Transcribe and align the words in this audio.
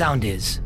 sound 0.00 0.22
is. 0.22 0.62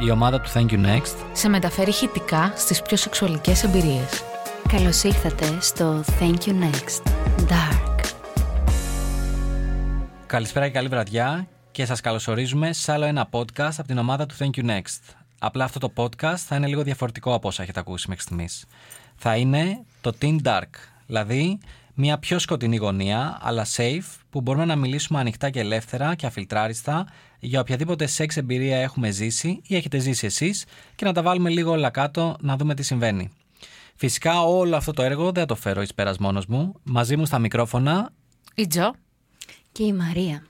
Η 0.00 0.10
ομάδα 0.10 0.40
του 0.40 0.50
Thank 0.54 0.70
You 0.70 0.86
Next 0.86 1.14
σε 1.32 1.48
μεταφέρει 1.48 1.90
ηχητικά 1.90 2.52
στις 2.56 2.82
πιο 2.82 2.96
σεξουαλικές 2.96 3.64
εμπειρίες. 3.64 4.22
Καλώς 4.68 5.02
ήρθατε 5.02 5.58
στο 5.60 6.04
Thank 6.20 6.38
You 6.44 6.50
Next 6.50 7.12
Dark. 7.48 8.04
Καλησπέρα 10.26 10.66
και 10.66 10.72
καλή 10.72 10.88
βραδιά 10.88 11.46
και 11.70 11.84
σας 11.84 12.00
καλωσορίζουμε 12.00 12.72
σε 12.72 12.92
άλλο 12.92 13.04
ένα 13.04 13.28
podcast 13.30 13.74
από 13.76 13.86
την 13.86 13.98
ομάδα 13.98 14.26
του 14.26 14.34
Thank 14.38 14.50
You 14.56 14.64
Next. 14.64 15.14
Απλά 15.38 15.64
αυτό 15.64 15.78
το 15.78 15.92
podcast 15.96 16.36
θα 16.36 16.56
είναι 16.56 16.66
λίγο 16.66 16.82
διαφορετικό 16.82 17.34
από 17.34 17.48
όσα 17.48 17.62
έχετε 17.62 17.80
ακούσει 17.80 18.08
μέχρι 18.08 18.22
στιγμής. 18.22 18.66
Θα 19.16 19.36
είναι 19.36 19.84
το 20.00 20.12
Teen 20.20 20.36
Dark, 20.42 20.70
δηλαδή 21.06 21.58
μια 21.94 22.18
πιο 22.18 22.38
σκοτεινή 22.38 22.76
γωνία, 22.76 23.38
αλλά 23.42 23.66
safe, 23.76 24.19
που 24.30 24.40
μπορούμε 24.40 24.64
να 24.64 24.76
μιλήσουμε 24.76 25.18
ανοιχτά 25.18 25.50
και 25.50 25.60
ελεύθερα 25.60 26.14
και 26.14 26.26
αφιλτράριστα 26.26 27.06
για 27.38 27.60
οποιαδήποτε 27.60 28.06
σεξ 28.06 28.36
εμπειρία 28.36 28.76
έχουμε 28.76 29.10
ζήσει 29.10 29.60
ή 29.66 29.76
έχετε 29.76 29.98
ζήσει 29.98 30.26
εσείς 30.26 30.64
και 30.94 31.04
να 31.04 31.12
τα 31.12 31.22
βάλουμε 31.22 31.50
λίγο 31.50 31.70
όλα 31.70 31.90
κάτω 31.90 32.36
να 32.40 32.56
δούμε 32.56 32.74
τι 32.74 32.82
συμβαίνει. 32.82 33.30
Φυσικά 33.94 34.42
όλο 34.42 34.76
αυτό 34.76 34.92
το 34.92 35.02
έργο 35.02 35.24
δεν 35.24 35.34
θα 35.34 35.46
το 35.46 35.54
φέρω 35.54 35.82
εις 35.82 35.94
πέρας 35.94 36.18
μόνος 36.18 36.46
μου. 36.46 36.74
Μαζί 36.82 37.16
μου 37.16 37.26
στα 37.26 37.38
μικρόφωνα 37.38 38.12
Η 38.54 38.66
Τζο. 38.66 38.94
Και 39.72 39.82
η 39.82 39.92
Μαρία. 39.92 40.44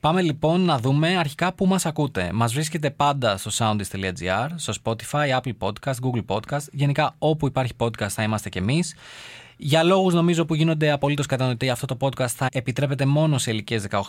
Πάμε 0.00 0.22
λοιπόν 0.22 0.60
να 0.60 0.78
δούμε 0.78 1.16
αρχικά 1.16 1.52
πού 1.52 1.66
μας 1.66 1.86
ακούτε. 1.86 2.30
Μας 2.32 2.52
βρίσκεται 2.52 2.90
πάντα 2.90 3.36
στο 3.36 3.50
soundist.gr, 3.58 4.48
στο 4.54 4.72
Spotify, 4.84 5.40
Apple 5.40 5.52
Podcast, 5.58 5.94
Google 6.02 6.24
Podcast. 6.26 6.68
Γενικά 6.72 7.14
όπου 7.18 7.46
υπάρχει 7.46 7.72
podcast 7.78 8.08
θα 8.08 8.22
είμαστε 8.22 8.48
κι 8.48 8.58
εμείς. 8.58 8.94
Για 9.60 9.82
λόγους 9.82 10.14
νομίζω 10.14 10.44
που 10.44 10.54
γίνονται 10.54 10.90
απολύτως 10.90 11.26
κατανοητοί 11.26 11.70
αυτό 11.70 11.86
το 11.86 11.96
podcast 12.00 12.28
θα 12.28 12.48
επιτρέπεται 12.52 13.06
μόνο 13.06 13.38
σε 13.38 13.50
ηλικίες 13.50 13.86
18+. 13.90 14.02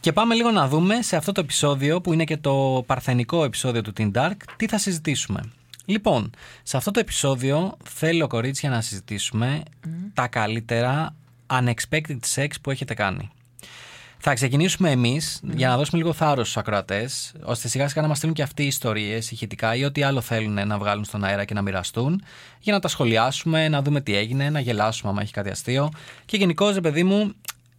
Και 0.00 0.12
πάμε 0.12 0.34
λίγο 0.34 0.50
να 0.50 0.68
δούμε 0.68 1.02
σε 1.02 1.16
αυτό 1.16 1.32
το 1.32 1.40
επεισόδιο 1.40 2.00
που 2.00 2.12
είναι 2.12 2.24
και 2.24 2.36
το 2.36 2.84
παρθενικό 2.86 3.44
επεισόδιο 3.44 3.82
του 3.82 3.92
Teen 3.96 4.10
Dark 4.12 4.36
τι 4.56 4.66
θα 4.66 4.78
συζητήσουμε. 4.78 5.40
Λοιπόν, 5.84 6.30
σε 6.62 6.76
αυτό 6.76 6.90
το 6.90 7.00
επεισόδιο 7.00 7.76
θέλω 7.84 8.26
κορίτσια 8.26 8.70
να 8.70 8.80
συζητήσουμε 8.80 9.62
τα 10.14 10.28
καλύτερα 10.28 11.14
unexpected 11.46 12.18
sex 12.34 12.48
που 12.62 12.70
έχετε 12.70 12.94
κάνει. 12.94 13.30
Θα 14.24 14.34
ξεκινήσουμε 14.34 14.90
εμείς 14.90 15.40
για 15.42 15.68
να 15.68 15.76
δώσουμε 15.76 15.98
λίγο 15.98 16.12
θάρρος 16.12 16.48
στους 16.48 16.56
ακροατές, 16.56 17.32
ώστε 17.42 17.68
σιγά 17.68 17.88
σιγά 17.88 18.02
να 18.02 18.08
μας 18.08 18.16
στείλουν 18.16 18.34
και 18.34 18.42
αυτοί 18.42 18.62
ιστορίες 18.64 19.30
ηχητικά 19.30 19.74
ή 19.74 19.84
ό,τι 19.84 20.02
άλλο 20.02 20.20
θέλουν 20.20 20.66
να 20.66 20.78
βγάλουν 20.78 21.04
στον 21.04 21.24
αέρα 21.24 21.44
και 21.44 21.54
να 21.54 21.62
μοιραστούν, 21.62 22.22
για 22.60 22.72
να 22.72 22.78
τα 22.78 22.88
σχολιάσουμε, 22.88 23.68
να 23.68 23.82
δούμε 23.82 24.00
τι 24.00 24.16
έγινε, 24.16 24.50
να 24.50 24.60
γελάσουμε 24.60 25.10
άμα 25.10 25.22
έχει 25.22 25.32
κάτι 25.32 25.50
αστείο. 25.50 25.88
Και 26.24 26.36
γενικώ, 26.36 26.70
ρε 26.70 26.80
παιδί 26.80 27.02
μου, 27.04 27.32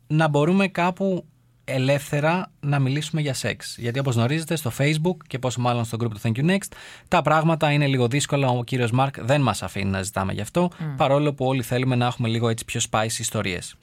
να 0.08 0.28
μπορούμε 0.28 0.68
κάπου 0.68 1.26
ελεύθερα 1.64 2.52
να 2.60 2.80
μιλήσουμε 2.80 3.22
για 3.22 3.34
σεξ. 3.34 3.78
Γιατί 3.78 4.00
όπως 4.00 4.16
γνωρίζετε 4.16 4.56
στο 4.56 4.72
Facebook 4.78 5.18
και 5.28 5.40
πόσο 5.40 5.62
μάλλον 5.62 5.86
στο 5.86 5.98
group 6.02 6.10
του 6.10 6.20
Thank 6.24 6.38
You 6.38 6.50
Next, 6.50 6.72
τα 7.08 7.22
πράγματα 7.22 7.72
είναι 7.72 7.88
λίγο 7.88 8.08
δύσκολα. 8.08 8.48
Ο 8.48 8.64
κύριος 8.64 8.92
Μάρκ 8.92 9.22
δεν 9.22 9.42
μας 9.42 9.64
αφήνει 9.64 9.90
να 9.90 10.02
ζητάμε 10.02 10.34
γι' 10.34 10.42
αυτό, 10.42 10.70
παρόλο 10.98 11.34
που 11.34 11.46
όλοι 11.46 11.62
θέλουμε 11.62 11.96
να 11.96 12.06
έχουμε 12.06 12.28
λίγο 12.28 12.50
έτσι 12.50 12.66
πιο 12.66 12.82
spicy 12.90 13.20
ιστορίες. 13.20 13.76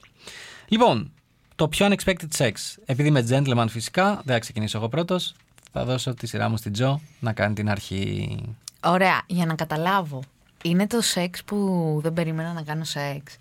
Λοιπόν, 0.67 1.11
το 1.61 1.67
πιο 1.67 1.87
unexpected 1.89 2.37
sex. 2.37 2.51
Επειδή 2.85 3.07
είμαι 3.07 3.25
gentleman 3.29 3.65
φυσικά, 3.69 4.21
δεν 4.23 4.33
θα 4.33 4.39
ξεκινήσω 4.39 4.77
εγώ 4.77 4.89
πρώτος. 4.89 5.33
Θα 5.71 5.85
δώσω 5.85 6.13
τη 6.13 6.27
σειρά 6.27 6.49
μου 6.49 6.57
στην 6.57 6.73
Τζο 6.73 7.01
να 7.19 7.33
κάνει 7.33 7.53
την 7.53 7.69
αρχή. 7.69 8.37
Ωραία, 8.83 9.21
για 9.27 9.45
να 9.45 9.55
καταλάβω. 9.55 10.19
Είναι 10.63 10.87
το 10.87 11.01
σεξ 11.01 11.43
που 11.43 11.99
δεν 12.03 12.13
περίμενα 12.13 12.53
να 12.53 12.61
κάνω 12.61 12.83
σεξ; 12.83 13.37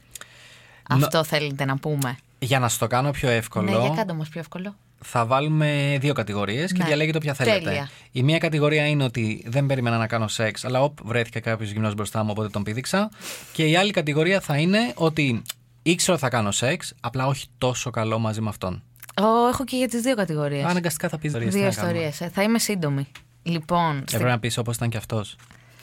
Αυτό 0.88 1.24
θέλετε 1.24 1.64
να 1.64 1.76
πούμε; 1.76 2.18
Για 2.38 2.58
να 2.58 2.68
σου 2.68 2.78
το 2.78 2.86
κάνω 2.86 3.10
πιο 3.10 3.28
εύκολο, 3.28 3.70
Ναι, 3.70 3.86
για 3.86 3.94
κάντε 3.96 4.12
όμως 4.12 4.28
πιο 4.28 4.41
εύκολο. 4.41 4.74
θα 5.04 5.26
βάλουμε 5.26 5.96
δύο 6.00 6.12
κατηγορίες 6.12 6.72
και 6.72 6.78
Ναι. 6.78 6.84
διαλέγετε 6.84 7.16
όποια 7.18 7.34
θέλετε. 7.34 7.58
Τέλεια. 7.64 7.91
Η 8.12 8.22
μία 8.22 8.38
κατηγορία 8.38 8.86
είναι 8.86 9.04
ότι 9.04 9.44
δεν 9.46 9.66
περίμενα 9.66 9.98
να 9.98 10.06
κάνω 10.06 10.28
σεξ, 10.28 10.64
αλλά 10.64 10.82
οπ, 10.82 10.98
βρέθηκε 11.04 11.41
κάποιος 11.41 11.70
γυμνός 11.70 11.94
μπροστά 11.94 12.22
μου, 12.22 12.28
οπότε 12.30 12.48
τον 12.48 12.62
πήδηξα. 12.62 13.10
Και 13.52 13.64
η 13.66 13.76
άλλη 13.76 13.91
κατηγορία 13.91 14.41
θα 14.41 14.56
είναι 14.56 14.92
ότι 14.94 15.42
ήξερα 15.82 16.12
ότι 16.12 16.22
θα 16.22 16.28
κάνω 16.28 16.50
σεξ, 16.50 16.94
απλά 17.00 17.26
όχι 17.26 17.46
τόσο 17.58 17.91
καλό 17.91 18.18
μαζί 18.18 18.41
με 18.41 18.48
αυτόν. 18.48 18.82
Ω, 19.20 19.48
έχω 19.48 19.64
και 19.64 19.76
για 19.76 19.88
τις 19.88 20.00
δύο 20.00 20.14
κατηγορίες. 20.14 20.64
Αναγκαστικά 20.64 21.08
θα 21.08 21.18
πεις 21.18 21.32
Δύο 21.32 21.66
ιστορίες. 21.68 22.20
ε. 22.20 22.28
Θα 22.28 22.42
είμαι 22.42 22.58
σύντομη. 22.58 23.06
Λοιπόν, 23.42 23.92
στην- 23.96 24.06
Έπρεπε 24.14 24.28
να 24.30 24.38
πεις 24.38 24.58
όπως 24.58 24.76
ήταν 24.76 24.88
και 24.88 24.96
αυτός. 24.96 25.36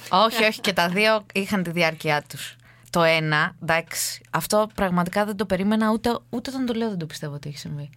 όχι, 0.10 0.44
όχι, 0.44 0.60
και 0.62 0.74
τα 0.74 0.90
δύο 0.90 1.26
είχαν 1.34 1.64
τη 1.64 1.72
διάρκεια 1.72 2.24
τους. 2.30 2.56
Το 2.90 3.04
ένα, 3.04 3.56
εντάξει, 3.62 4.22
αυτό 4.30 4.70
πραγματικά 4.76 5.26
δεν 5.26 5.36
το 5.36 5.46
περίμενα, 5.46 5.92
ούτε, 5.92 6.20
ούτε 6.30 6.50
όταν 6.50 6.66
το 6.66 6.74
λέω 6.74 6.90
δεν 6.90 6.98
το 6.98 7.06
πιστεύω 7.06 7.34
ότι 7.34 7.50
έχει 7.50 7.58
συμβεί. 7.58 7.90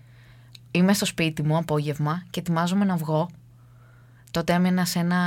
Είμαι 0.71 0.93
στο 0.93 1.05
σπίτι 1.05 1.43
μου 1.43 1.57
απόγευμα 1.57 2.23
και 2.31 2.41
ετοιμάζομαι 2.41 2.85
να 2.85 2.97
βγω. 2.97 3.31
Τότε 4.31 4.53
έμενα 4.53 4.85
σε 4.85 4.99
ένα 4.99 5.21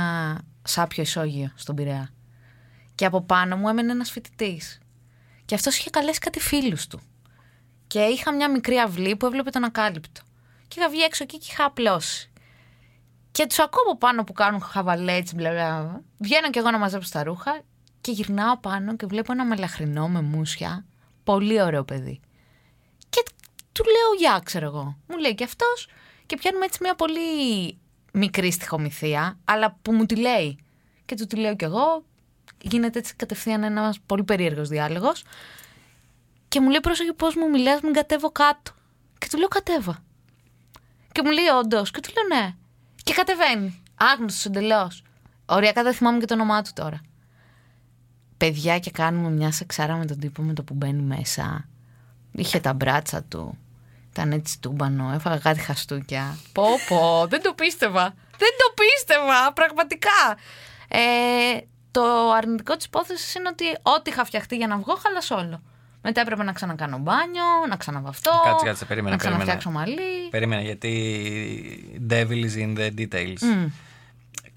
σάπιο 0.62 1.02
ισόγειο 1.02 1.50
στον 1.54 1.74
Πειραιά. 1.74 2.10
Και 2.94 3.04
από 3.04 3.20
πάνω 3.22 3.56
μου 3.56 3.68
έμενε 3.68 3.92
ένας 3.92 4.10
φοιτητής. 4.10 4.78
Και 5.44 5.54
αυτός 5.54 5.78
είχε 5.78 5.90
καλέσει 5.90 6.18
κάτι 6.18 6.40
φίλους 6.40 6.86
του. 6.86 7.00
Και 7.86 8.00
είχα 8.00 8.34
μια 8.34 8.50
μικρή 8.50 8.76
αυλή 8.76 9.16
που 9.16 9.26
έβλεπε 9.26 9.50
τον 9.50 9.64
ακάλυπτο. 9.64 10.20
Και 10.68 10.80
είχα 10.80 10.88
βγει 10.88 11.02
έξω 11.02 11.22
εκεί 11.22 11.38
και 11.38 11.46
είχα 11.50 11.64
απλώσει. 11.64 12.30
Και 13.30 13.46
τους 13.46 13.58
ακούω 13.58 13.82
από 13.82 13.98
πάνω 13.98 14.24
που 14.24 14.32
κάνουν 14.32 14.60
χαβαλέ, 14.60 15.12
έτσι 15.12 15.34
μπλα 15.34 15.50
μπλα. 15.50 16.02
Βγαίνω 16.18 16.50
κι 16.50 16.58
εγώ 16.58 16.70
να 16.70 16.78
μαζέψω 16.78 17.10
τα 17.12 17.22
ρούχα 17.22 17.60
και 18.00 18.10
γυρνάω 18.10 18.58
πάνω 18.58 18.96
και 18.96 19.06
βλέπω 19.06 19.32
ένα 19.32 19.44
μελαχρινό 19.44 20.08
με 20.08 20.22
μουσια. 20.22 20.84
Πολύ 21.24 21.62
ωραίο 21.62 21.84
παιδί. 21.84 22.20
Και 23.08 23.22
του 23.72 23.84
λέω 23.84 24.14
γεια, 24.18 24.40
ξέρω 24.44 24.66
εγώ. 24.66 24.96
Μου 25.08 25.18
λέει 25.18 25.34
και 25.34 25.44
αυτός 25.44 25.88
και 26.26 26.36
πιάνουμε 26.36 26.64
έτσι 26.64 26.78
μια 26.82 26.94
πολύ 26.94 27.20
μικρή 28.12 28.52
στοιχομηθεία, 28.52 29.38
αλλά 29.44 29.78
που 29.82 29.92
μου 29.92 30.06
τη 30.06 30.16
λέει. 30.16 30.64
Και 31.04 31.14
του 31.14 31.26
τη 31.26 31.36
λέω 31.36 31.56
κι 31.56 31.64
εγώ. 31.64 32.04
Γίνεται 32.60 32.98
έτσι 32.98 33.14
κατευθείαν 33.14 33.62
ένας 33.62 33.98
πολύ 34.06 34.24
περίεργος 34.24 34.68
διάλογος. 34.68 35.24
Και 36.48 36.60
μου 36.60 36.70
λέει 36.70 36.80
πρόσεχε 36.80 37.12
πώς 37.12 37.34
μου 37.34 37.50
μιλάς, 37.50 37.80
μην 37.80 37.92
κατέβω 37.92 38.30
κάτω. 38.30 38.72
Και 39.18 39.26
του 39.30 39.38
λέω 39.38 39.48
κατέβα. 39.48 40.02
Και 41.12 41.22
μου 41.24 41.30
λέει 41.30 41.46
όντως. 41.60 41.90
Και 41.90 42.00
του 42.00 42.10
λέω 42.14 42.40
ναι. 42.40 42.54
Και 43.02 43.14
κατεβαίνει. 43.14 43.82
Άγνωστος 43.94 44.44
εντελώς. 44.44 45.02
Οριακά 45.46 45.82
δεν 45.82 45.94
θυμάμαι 45.94 46.18
και 46.18 46.26
το 46.26 46.34
όνομά 46.34 46.62
του 46.62 46.70
τώρα. 46.74 47.00
Παιδιά 48.36 48.78
και 48.78 48.90
κάνουμε 48.90 49.30
μια 49.30 49.52
σεξάρα 49.52 49.96
με 49.96 50.04
τον 50.04 50.18
τύπο 50.18 50.42
με 50.42 50.52
το 50.52 50.62
που 50.62 50.74
μπαίνει 50.74 51.02
μέσα. 51.02 51.68
Είχε 52.32 52.60
τα 52.60 52.72
μπράτσα 52.72 53.22
του. 53.22 53.58
Ήταν 54.10 54.32
έτσι 54.32 54.60
τούμπανο. 54.60 55.12
Έφαγα 55.14 55.38
κάτι 55.38 55.60
χαστούκια. 55.60 56.38
Πω 56.52 56.64
πω. 56.88 57.26
δεν 57.28 57.42
το 57.42 57.52
πίστευα. 57.54 58.14
Δεν 58.38 58.50
το 58.58 58.74
πίστευα. 58.74 59.52
Πραγματικά. 59.52 60.38
Ε, 60.88 61.58
το 61.94 62.30
αρνητικό 62.36 62.76
της 62.76 62.84
υπόθεσης 62.86 63.34
είναι 63.34 63.48
ότι 63.48 63.64
ό,τι 63.82 64.10
είχα 64.10 64.24
φτιαχτεί 64.24 64.56
για 64.56 64.66
να 64.66 64.76
βγω, 64.76 64.94
χάλασε 65.02 65.34
όλο. 65.34 65.62
Μετά 66.02 66.20
έπρεπε 66.20 66.42
να 66.42 66.52
ξανακάνω 66.52 66.98
μπάνιο, 66.98 67.42
να 67.68 67.76
ξαναβαφτώ. 67.76 68.30
Κάτσε, 68.44 68.66
κάτσε, 68.66 68.84
περίμενε, 68.84 69.10
Να 69.10 69.20
ξαναφτιάξω 69.20 69.70
μαλλί. 69.70 70.28
Περίμενε, 70.30 70.62
γιατί 70.62 70.90
devil 72.10 72.44
is 72.44 72.56
in 72.64 72.78
the 72.78 72.90
details. 73.00 73.40
Μμ. 73.40 73.66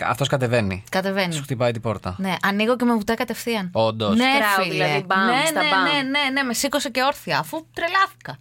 Αυτός 0.04 0.28
κατεβαίνει. 0.28 0.84
Κατεβαίνει. 0.92 1.34
Σου 1.34 1.42
χτυπάει 1.42 1.72
την 1.72 1.82
πόρτα. 1.82 2.16
Ναι, 2.18 2.36
ανοίγω 2.44 2.76
και 2.76 2.86
με 2.86 2.94
βουτάει 2.94 3.16
κατευθείαν. 3.16 3.70
Όντως. 3.74 4.16
Ναι, 4.18 4.24
Σκράου, 4.36 4.64
φίλε. 4.70 4.84
δηλαδή, 4.86 5.04
μπαμ, 5.06 5.26
ναι, 5.26 5.44
στα 5.46 5.62
ναι, 5.64 5.70
μπαμ. 5.70 5.84
ναι, 5.84 5.92
ναι, 6.20 6.30
ναι, 6.34 6.44
με 6.44 6.54
σήκωσε 6.54 6.90
και 6.90 7.02
όρθια, 7.04 7.40
αφού 7.40 7.66
τρελάθηκα. 7.74 8.38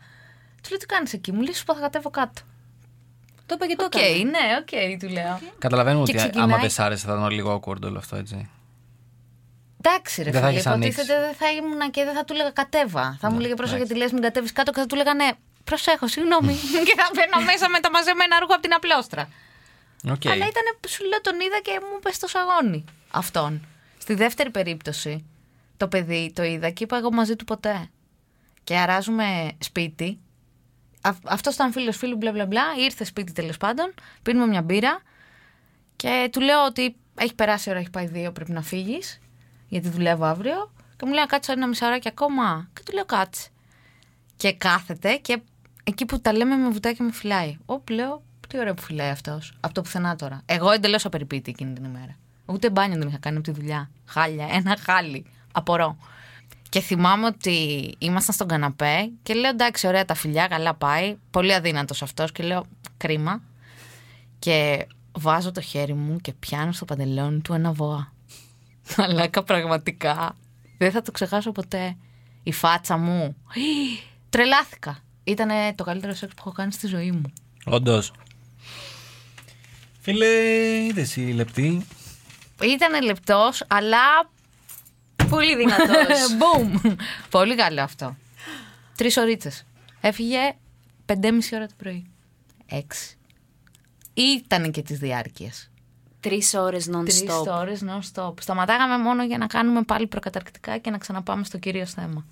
Του 0.63 0.69
λέω 0.71 0.78
τι 0.78 0.87
κάνεις 0.87 1.13
εκεί, 1.13 1.33
μου 1.33 1.41
λέει 1.41 1.55
σου 1.55 1.65
πω 1.65 1.75
θα 1.75 1.81
κατέβω 1.81 2.11
κάτω. 2.11 2.41
Το 3.47 3.55
είπα 3.55 3.67
και 3.67 3.77
το 3.77 3.84
Οκ, 3.84 3.95
έκανε. 3.95 4.23
ναι, 4.31 4.39
οκ, 4.61 5.01
του 5.01 5.09
λέω. 5.09 5.39
Καταλαβαίνουμε 5.59 6.05
Και 6.05 6.11
ότι 6.11 6.19
ξεκινάει- 6.21 6.49
άμα 6.49 6.59
δεν 6.61 6.71
σ' 6.71 6.78
άρεσε 6.78 7.07
θα 7.07 7.13
ήταν 7.13 7.31
λίγο 7.31 7.61
awkward 7.65 7.83
όλο 7.83 7.99
αυτό, 7.99 8.17
έτσι. 8.17 8.51
Εντάξει, 9.86 10.22
ρε 10.22 10.30
Δεν 10.30 10.41
θα 10.41 10.47
φίλε, 10.47 10.58
έχεις 10.58 10.70
ανοίξει. 10.70 10.88
υποτίθεται 11.00 11.20
δεν 11.26 11.34
θα 11.34 11.50
ήμουν 11.52 11.91
και 11.91 12.04
δεν 12.04 12.14
θα 12.14 12.24
του 12.24 12.32
έλεγα 12.32 12.50
κατέβα. 12.50 13.16
Θα 13.20 13.30
μου 13.30 13.38
λέγε 13.38 13.54
πρόσεχε 13.54 13.76
εντάξει. 13.76 13.92
γιατί 13.92 14.04
λες, 14.04 14.12
μην 14.12 14.22
κατέβεις 14.22 14.52
κάτω 14.52 14.72
και 14.72 14.80
θα 14.80 14.86
του 14.86 14.94
έλεγα 14.94 15.14
ναι, 15.14 15.30
προσέχω, 15.64 16.06
συγγνώμη. 16.08 16.54
και 16.88 16.94
θα 16.97 17.08
μπαίνω 17.14 17.44
μέσα 17.44 17.69
με 17.69 17.80
τα 17.80 17.91
μαζεμένα 17.91 18.38
ρούχα 18.41 18.52
από 18.54 18.62
την 18.62 18.74
απλόστρα. 18.74 19.28
Οκ. 20.10 20.27
Αλλά 20.27 20.47
ήταν, 20.53 20.66
σου 20.88 21.04
λέω, 21.04 21.21
τον 21.21 21.41
είδα 21.41 21.59
και 21.62 21.72
μου 21.80 21.97
είπε 21.98 22.12
στο 22.12 22.27
σαγόνι 22.28 22.84
αυτόν. 23.10 23.66
Στη 23.98 24.15
δεύτερη 24.15 24.50
περίπτωση, 24.50 25.24
το 25.77 25.89
παιδί 25.89 26.32
το 26.34 26.42
είδα 26.42 26.71
και 26.71 26.84
είπα 26.84 26.97
εγώ 26.97 27.12
μαζί 27.12 27.36
του 27.36 27.44
ποτέ. 27.44 27.89
Και 28.65 28.77
αράζουμε 28.77 29.53
σπίτι. 29.59 30.18
Αυτός 31.24 31.54
ήταν 31.54 31.72
φίλος 31.72 31.97
φίλου, 31.97 32.16
μπλα 32.16 32.32
μπλα 32.32 32.47
μπλα. 32.47 32.62
Ήρθε 32.78 33.04
σπίτι 33.04 33.32
τέλος 33.32 33.56
πάντων. 33.56 33.94
Πίνουμε 34.22 34.47
μια 34.47 34.62
μπύρα. 34.62 35.03
Και 35.97 36.28
του 36.32 36.41
λέω 36.41 36.65
ότι 36.65 36.97
έχει 37.15 37.34
περάσει 37.34 37.68
η 37.68 37.72
ώρα, 37.72 37.80
έχει 37.80 37.91
πάει 37.91 38.06
δύο, 38.06 38.32
πρέπει 38.32 38.53
να 38.53 38.62
φύγεις. 38.62 39.21
Γιατί 39.68 39.89
δουλεύω 39.89 40.24
αύριο. 40.24 40.71
Και 40.97 41.04
μου 41.07 41.13
λέει 41.13 41.21
να 41.21 41.27
κάτσω 41.27 41.53
ένα 41.53 41.66
μισάωράκι 41.66 42.09
ακόμα. 42.09 42.68
Και 42.72 42.83
του 42.84 42.92
λέω 42.92 43.04
κάτσε. 43.04 43.48
Και 44.36 44.53
κάθεται 44.53 45.15
και 45.16 45.41
εκεί 45.84 46.07
που 46.07 46.21
τα 46.21 46.33
λέμε 46.33 46.57
με 46.57 46.68
βουτάει 46.68 46.95
και 46.95 47.03
με 47.03 47.13
φυλάει. 47.13 47.57
Όπου 47.66 47.92
λέω, 47.92 48.22
τι 48.48 48.59
ωραίο 48.59 48.74
που 48.74 48.83
φυλάει 48.83 49.10
αυτός. 49.10 49.53
Από 49.60 49.74
το 49.74 49.83
πουθενά 49.83 50.16
τώρα. 50.16 50.42
Εγώ 50.47 50.71
εντελώς 50.71 51.04
απεριπίτη 51.04 51.51
εκείνη 51.51 51.72
την 51.72 51.84
ημέρα. 51.84 52.16
Ούτε 52.47 52.71
μπάνιο 52.71 52.98
δεν 52.98 53.09
είχα 53.09 53.18
κάνει 53.18 53.36
από 53.36 53.45
τη 53.45 53.60
δουλειά. 53.60 53.91
Χάλια, 54.07 54.48
ένα 54.51 54.77
χάλι. 54.80 55.27
Απορώ. 55.53 55.97
Και 56.48 56.57
Και 56.68 56.80
θυμάμαι 56.80 57.27
ότι 57.27 57.95
ήμασταν 57.98 58.34
στον 58.34 58.48
καναπέ 58.48 59.10
και 59.22 59.34
λέω 59.34 59.51
εντάξει, 59.51 59.86
ωραία 59.86 60.04
τα 60.04 60.15
φιλιά, 60.15 60.47
καλά 60.47 60.74
πάει. 60.74 61.16
Πολύ 61.30 61.54
αδύνατος 61.54 62.03
αυτός 62.03 62.33
και 62.33 62.42
λέω 62.42 62.66
κρίμα. 62.97 63.42
Και 64.39 64.86
βάζω 65.13 65.53
το 65.53 65.60
χέρι 65.60 65.95
μου 65.95 66.16
και 66.16 66.33
πιάνω 66.33 66.72
στο 66.72 66.84
παντελόνι 66.84 67.41
του 67.41 67.53
ένα 67.53 67.72
βοά. 67.72 68.13
Μαλάκα 68.97 69.42
πραγματικά. 69.42 70.36
Δεν 70.78 70.91
θα 70.91 71.03
το 71.03 71.10
ξεχάσω 71.10 71.53
ποτέ. 71.53 71.97
Η 72.42 72.53
φάτσα 72.53 72.97
μου. 72.97 73.36
Τρελάθηκα. 74.30 74.98
Ήταν 75.24 75.74
το 75.74 75.84
καλύτερο 75.84 76.15
σεξ 76.15 76.34
που 76.34 76.38
έχω 76.41 76.53
κάνει 76.53 76.72
στη 76.72 76.86
ζωή 76.86 77.10
μου. 77.10 77.33
Όντως. 77.65 78.12
Φίλε, 80.00 80.27
είδες 80.84 81.16
η 81.16 81.33
λεπτή. 81.33 81.86
Ήταν 82.62 83.03
λεπτός, 83.03 83.65
αλλά. 83.68 84.30
Πολύ 85.28 85.56
δυνατός. 85.56 86.18
Boom! 86.41 86.94
Πολύ 87.30 87.54
καλό 87.54 87.82
αυτό. 87.82 88.16
Τρεις 88.97 89.16
ωρίτσε. 89.16 89.53
Έφυγε 90.00 90.54
πεντέμιση 91.04 91.54
ώρα 91.54 91.66
το 91.66 91.74
πρωί. 91.77 92.10
Έξι. 92.66 93.16
Ήταν 94.15 94.71
και 94.71 94.82
τις 94.82 94.98
διάρκειες. 94.98 95.71
Τρεις 96.28 96.55
ώρες 96.55 96.87
Τρεις 96.87 97.25
non-stop. 97.27 97.47
ώρες 97.47 97.84
non-stop. 97.84 98.33
Σταματάγαμε 98.41 98.99
μόνο 99.03 99.25
για 99.25 99.39
να 99.39 99.47
κάνουμε 99.47 99.83
πάλι 99.83 100.07
προκαταρκτικά 100.07 100.78
και 100.78 100.91
να 100.91 100.99
ξαναπάμε 100.99 101.45
στο 101.45 101.59
κυρίως 101.59 101.93
θέμα. 101.93 102.25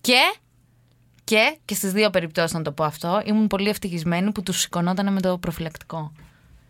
Και. 0.00 0.34
Και, 1.24 1.56
και 1.64 1.74
στις 1.74 1.92
δύο 1.92 2.10
περιπτώσεις 2.10 2.52
να 2.52 2.62
το 2.62 2.72
πω 2.72 2.84
αυτό, 2.84 3.22
ήμουν 3.24 3.46
πολύ 3.46 3.68
ευτυχισμένη 3.68 4.32
που 4.32 4.42
τους 4.42 4.60
σηκωνόταν 4.60 5.12
με 5.12 5.20
το 5.20 5.38
προφυλακτικό. 5.38 6.12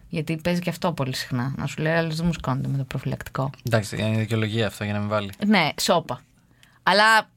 Γιατί 0.08 0.36
παίζει 0.36 0.60
και 0.60 0.70
αυτό 0.70 0.92
πολύ 0.92 1.14
συχνά. 1.16 1.54
Να 1.56 1.66
σου 1.66 1.82
λέει, 1.82 1.92
αλλά 1.92 2.08
δεν 2.08 2.26
μου 2.26 2.32
σηκώνονται 2.32 2.68
με 2.68 2.76
το 2.78 2.84
προφυλακτικό. 2.84 3.50
Εντάξει, 3.66 3.96
είναι 3.96 4.18
δικαιολογία 4.18 4.66
αυτό 4.66 4.84
για 4.84 4.92
να 4.92 4.98
μην 4.98 5.08
βάλει. 5.08 5.32
Ναι, 5.46 5.68
σώπα. 5.80 6.20
Αλλά 6.82 7.30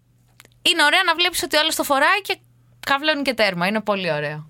είναι 0.62 0.84
ωραίο 0.84 1.00
να 1.06 1.16
βλέπεις 1.16 1.44
ότι 1.44 1.58
όλο 1.58 1.70
το 1.76 1.84
φοράει 1.84 2.22
και 2.22 2.38
καβλώνει 2.80 3.22
και 3.22 3.34
τέρμα. 3.34 3.68
Είναι 3.68 3.82
πολύ 3.82 4.12
ωραίο. 4.12 4.48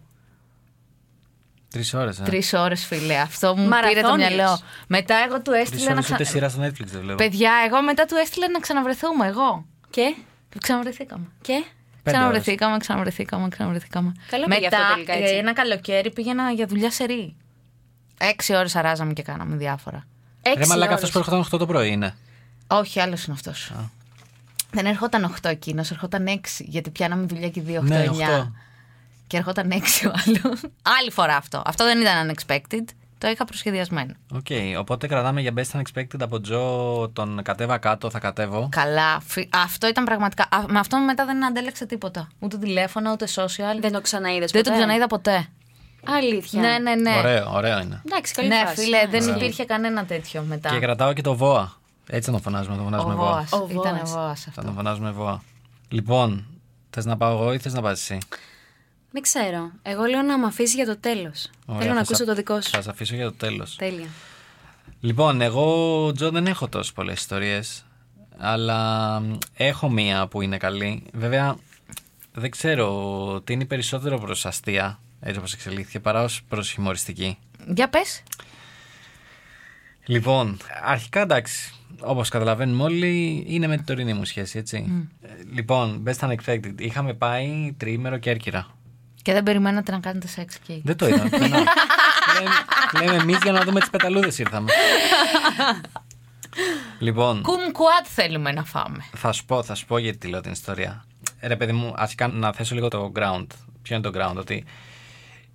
Τρεις 1.74 1.94
ώρες. 1.94 2.20
Ε. 2.20 2.24
Τρεις 2.24 2.54
ώρες, 2.54 2.86
φίλε. 2.86 3.18
Αυτό 3.20 3.48
μου 3.58 3.70
πήρε 3.70 4.02
το 4.02 4.08
Μαραθώνιος. 4.08 4.34
μυαλό. 4.34 4.60
Μετά 4.88 5.16
εγώ 5.28 5.36
του 5.42 5.52
Τρεις 5.52 5.62
έστειλα 5.64 5.86
να 5.86 5.92
ώρες 5.92 6.06
ξα... 6.06 6.14
ούτε 6.14 6.24
σειράς 6.24 6.52
στο 6.52 6.62
Netflix 6.64 6.86
δεν 6.86 7.02
βλέπω. 7.02 7.16
Παιδιά, 7.16 7.52
εγώ 7.68 7.82
μετά 7.82 8.06
του 8.06 8.16
έστειλα 8.16 8.50
να 8.50 8.60
ξαναβρεθούμε. 8.60 9.28
Εγώ. 9.28 9.66
Και; 9.90 10.16
Ξαναβρεθήκαμε. 10.60 11.26
Και; 11.42 11.64
Πέντε 12.04 12.18
Ξαναβρεθήκαμε, 12.18 12.78
ξαναβρεθήκαμε, 12.78 13.48
ξαναβρεθήκαμε. 13.50 14.12
Καλό 14.30 14.46
πήγε 14.46 14.60
Μετά, 14.60 14.78
αυτό 14.78 14.94
τελικά, 14.94 15.14
έτσι. 15.14 15.34
ε, 15.34 15.38
ένα 15.38 15.54
καλοκαίρι 15.54 16.12
πήγαινα 16.12 16.52
για 16.52 16.66
δουλειά 16.68 16.92
σε 16.92 17.04
ρί. 17.04 17.36
Έξι 18.18 18.56
ώρες 18.56 18.76
αράζαμε 18.76 19.14
και 19.14 19.22
κάναμε 19.22 19.56
διάφορα. 19.56 20.04
Ρε 20.46 20.52
Έξι 20.52 20.70
μαλάκα 20.70 20.92
ώρες. 20.92 20.96
αυτός 21.04 21.12
που 21.12 21.18
έρχονταν 21.18 21.40
8 21.56 21.60
το 21.60 21.66
πρωί 21.66 21.90
είναι. 21.92 22.16
Όχι, 22.68 23.00
άλλος 23.00 23.24
είναι 23.26 23.36
αυτός. 23.36 23.72
Δεν 24.72 24.86
ερχόταν 24.86 25.24
8 25.42 25.50
εκείνος, 25.50 25.92
ερχόταν 25.92 26.28
6. 26.28 26.64
Γιατί 26.66 26.90
πιάναμε 26.90 27.26
δουλειά 27.26 27.50
και 27.50 27.62
2, 27.62 27.80
8, 27.80 27.84
Ναι, 27.84 28.04
9. 28.04 28.10
8. 28.10 28.52
Και 29.34 29.40
ερχόταν 29.40 29.72
6 29.72 29.76
ο 30.08 30.12
άλλος. 30.26 30.62
Άλλη 31.00 31.12
φορά 31.12 31.36
αυτό. 31.36 31.62
Αυτό 31.66 31.84
δεν 31.84 32.02
ήταν 32.02 32.32
unexpected. 32.32 32.84
Το 33.18 33.28
είχα 33.30 33.46
προσχεδιασμένο. 33.46 34.14
Οκ, 34.34 34.46
οπότε 34.80 35.08
κρατάμε 35.08 35.42
για 35.42 35.54
Best 35.56 35.80
Unexpected 35.80 36.20
από 36.22 36.42
το 36.42 37.10
τον 37.14 37.42
κατέβα 37.44 37.78
κάτω, 37.78 38.10
θα 38.10 38.20
κατέβω. 38.20 38.70
Καλά. 38.72 39.20
φι- 39.20 39.56
Αυτό 39.56 39.88
ήταν 39.88 40.04
πραγματικά. 40.04 40.44
Α, 40.50 40.64
με 40.68 40.80
αυτό 40.80 40.98
μετά 41.00 41.26
δεν 41.26 41.46
αντάλλαξα 41.46 41.86
τίποτα. 41.86 42.28
Ούτε 42.40 42.58
τηλέφωνα, 42.58 43.12
ούτε 43.12 43.28
social. 43.36 43.80
Δεν 43.80 43.92
το 43.92 44.02
ξαναείδες. 44.02 44.52
Δεν 44.52 44.64
το 44.64 44.72
ξαναείδα 44.72 45.08
ποτέ. 45.08 45.48
Αλήθεια. 46.06 46.62
Ναι, 46.62 46.78
ναι, 46.78 46.96
ναι. 46.96 47.18
Ωραίο, 47.18 47.52
ωραίο 47.54 47.80
είναι. 47.80 48.02
Εντάξει, 48.06 48.34
καλή 48.34 48.48
Ναι, 48.48 48.62
φάση. 48.66 48.82
φίλε, 48.84 49.08
δεν 49.10 49.20
Ισχύει. 49.20 49.36
υπήρχε 49.36 49.66
κανένα 49.66 50.06
τέτοιο 50.06 50.42
μετά. 50.48 50.70
Και 50.70 50.80
κρατάω 50.80 51.14
και 51.14 51.22
το 51.22 51.36
Βόα. 51.36 51.74
Έτσι 52.08 52.30
να 52.30 52.36
τον 52.36 52.44
φωνάζουμε, 52.44 52.76
τον 52.76 52.86
Ο 52.86 52.90
φωνάζουμε 52.90 53.14
Βόα. 53.14 53.32
Βόας. 53.32 53.52
Ο 53.52 53.68
Ήταν 53.72 53.94
Βόας. 53.96 54.10
Βόας 54.12 54.42
Θα 54.42 54.50
αυτό. 54.50 54.62
τον 54.62 54.74
φωνάζουμε 54.74 55.12
Βόα. 55.12 55.42
Λοιπόν, 55.90 56.46
θες 56.90 57.06
να 57.06 57.18
πάω 57.18 57.32
εγώ 57.32 57.54
ή 57.54 57.58
θες 57.60 57.74
να 57.74 57.82
πας 57.82 58.00
εσύ; 58.00 58.18
Δεν 59.16 59.22
ξέρω. 59.22 59.72
Εγώ 59.82 60.04
λέω 60.04 60.22
να 60.22 60.38
με 60.38 60.46
αφήσει 60.46 60.76
για 60.76 60.86
το 60.86 60.98
τέλος. 60.98 61.50
Ωραία, 61.66 61.82
Θέλω 61.82 61.90
να 61.94 61.98
θα 61.98 62.02
ακούσω 62.02 62.16
σα- 62.24 62.26
το 62.26 62.34
δικό 62.36 62.62
σου. 62.62 62.70
Θα 62.70 62.82
σε 62.82 62.90
αφήσω 62.90 63.16
για 63.16 63.26
το 63.26 63.34
τέλος. 63.34 63.76
Τέλεια. 63.76 64.08
Λοιπόν, 65.00 65.42
εγώ, 65.42 66.12
Τζο, 66.16 66.32
δεν 66.32 66.48
έχω 66.48 66.68
τόσες 66.68 66.94
πολλές 66.94 67.20
ιστορίες. 67.20 67.86
Αλλά 68.38 69.20
μ, 69.20 69.38
έχω 69.56 69.90
μία 69.90 70.28
που 70.28 70.42
είναι 70.42 70.58
καλή. 70.58 71.04
Βέβαια, 71.14 71.56
δεν 72.34 72.50
ξέρω 72.52 73.42
τι 73.44 73.54
είναι 73.54 73.66
περισσότερο 73.66 74.20
προ 74.20 74.36
αστεία, 74.44 75.00
έτσι 75.20 75.38
όπως 75.40 75.54
εξελίχθηκε, 75.54 76.00
παρά 76.00 76.24
ως 76.24 76.42
προ 76.48 76.62
χιουμοριστική. 76.62 77.38
Για 77.68 77.90
πες. 77.90 78.24
Λοιπόν, 80.06 80.58
αρχικά 80.84 81.22
εντάξει, 81.22 81.74
όπως 82.00 82.30
καταλαβαίνουμε 82.30 82.84
όλοι, 82.84 83.44
είναι 83.48 83.68
με 83.68 83.76
την 83.76 83.86
τωρινή 83.86 84.14
μου 84.14 84.26
σχέση, 84.26 84.58
έτσι. 84.58 85.08
Ε, 85.22 85.28
Λοιπόν, 85.54 86.04
best 86.08 86.30
unexpected. 86.30 86.74
Είχαμε 86.80 87.14
πάει 87.14 87.74
τριήμερο 87.78 88.18
Κέρκυρα. 88.18 88.68
Και 89.24 89.34
δεν 89.34 89.44
περιμένατε 89.44 89.92
να 89.92 90.00
κάνετε 90.00 90.28
σεξ 90.28 90.56
εκεί. 90.56 90.82
Δεν 90.86 90.96
το 90.98 91.08
είδαμε. 91.08 91.30
πουθενά. 91.30 91.58
Λέμε- 92.40 93.06
Λέμε 93.06 93.22
εμείς 93.22 93.38
για 93.44 93.52
να 93.52 93.62
δούμε 93.64 93.80
τις 93.80 93.90
πεταλούδες 93.90 94.38
ήρθαμε. 94.40 94.72
λοιπόν, 97.00 97.42
Κουμκουάτ 97.42 98.06
θέλουμε 98.10 98.52
να 98.52 98.64
φάμε; 98.64 99.04
θα 99.16 99.32
σου 99.32 99.46
πω, 99.46 99.64
θα 99.64 99.76
σου 99.76 99.86
πω 99.86 99.98
γιατί 99.98 100.18
τη 100.18 100.28
λέω 100.28 100.42
την 100.42 100.52
ιστορία. 100.52 101.06
Ρε 101.42 101.56
παιδί 101.56 101.72
μου, 101.72 101.94
αρχικά 101.96 102.28
να 102.28 102.54
θέσω 102.54 102.76
λίγο 102.76 102.88
το 102.88 103.12
ground. 103.16 103.48
Ποιο 103.82 103.96
είναι 103.96 104.10
το 104.12 104.20
ground, 104.20 104.36
ότι 104.36 104.66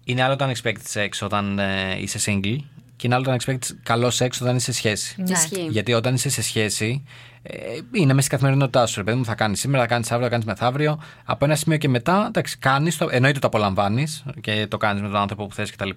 είναι 0.04 0.22
άλλο 0.22 0.36
το 0.36 0.50
unexpected 0.50 0.92
sex 0.94 1.08
όταν 1.22 1.58
ε, 1.58 1.96
είσαι 2.00 2.18
single 2.24 2.56
και 2.98 3.06
είναι 3.06 3.14
άλλο 3.14 3.24
το 3.24 3.36
unexpected 3.36 3.76
καλό 3.82 4.12
sex 4.18 4.28
όταν 4.40 4.56
είσαι 4.56 4.72
σε 4.72 4.78
σχέση. 4.78 5.14
Ναι. 5.18 5.32
Ισχύει. 5.32 5.66
Γιατί 5.70 5.92
όταν 5.92 6.14
είσαι 6.14 6.28
σε 6.28 6.42
σχέση, 6.42 7.04
ε, 7.42 7.56
είναι 7.92 8.12
μέσα 8.12 8.26
στην 8.26 8.30
καθημερινότητά 8.30 8.86
σου. 8.86 8.94
Ρε 8.96 9.04
παιδί 9.04 9.16
μου, 9.16 9.24
θα 9.24 9.34
κάνεις 9.34 9.60
σήμερα, 9.60 9.82
θα 9.82 9.88
κάνεις 9.88 10.10
αύριο, 10.10 10.24
θα 10.24 10.30
κάνεις 10.30 10.46
μεθαύριο. 10.46 11.02
Από 11.24 11.44
ένα 11.44 11.54
σημείο 11.54 11.78
και 11.78 11.88
μετά, 11.88 12.24
εντάξει, 12.26 12.58
κάνεις 12.58 12.96
το. 12.96 13.08
Εννοείται 13.10 13.38
το 13.38 13.46
απολαμβάνεις 13.46 14.24
και 14.40 14.66
το 14.70 14.76
κάνεις 14.76 15.02
με 15.02 15.08
τον 15.08 15.16
άνθρωπο 15.16 15.46
που 15.46 15.54
θες 15.54 15.70
κτλ. 15.70 15.90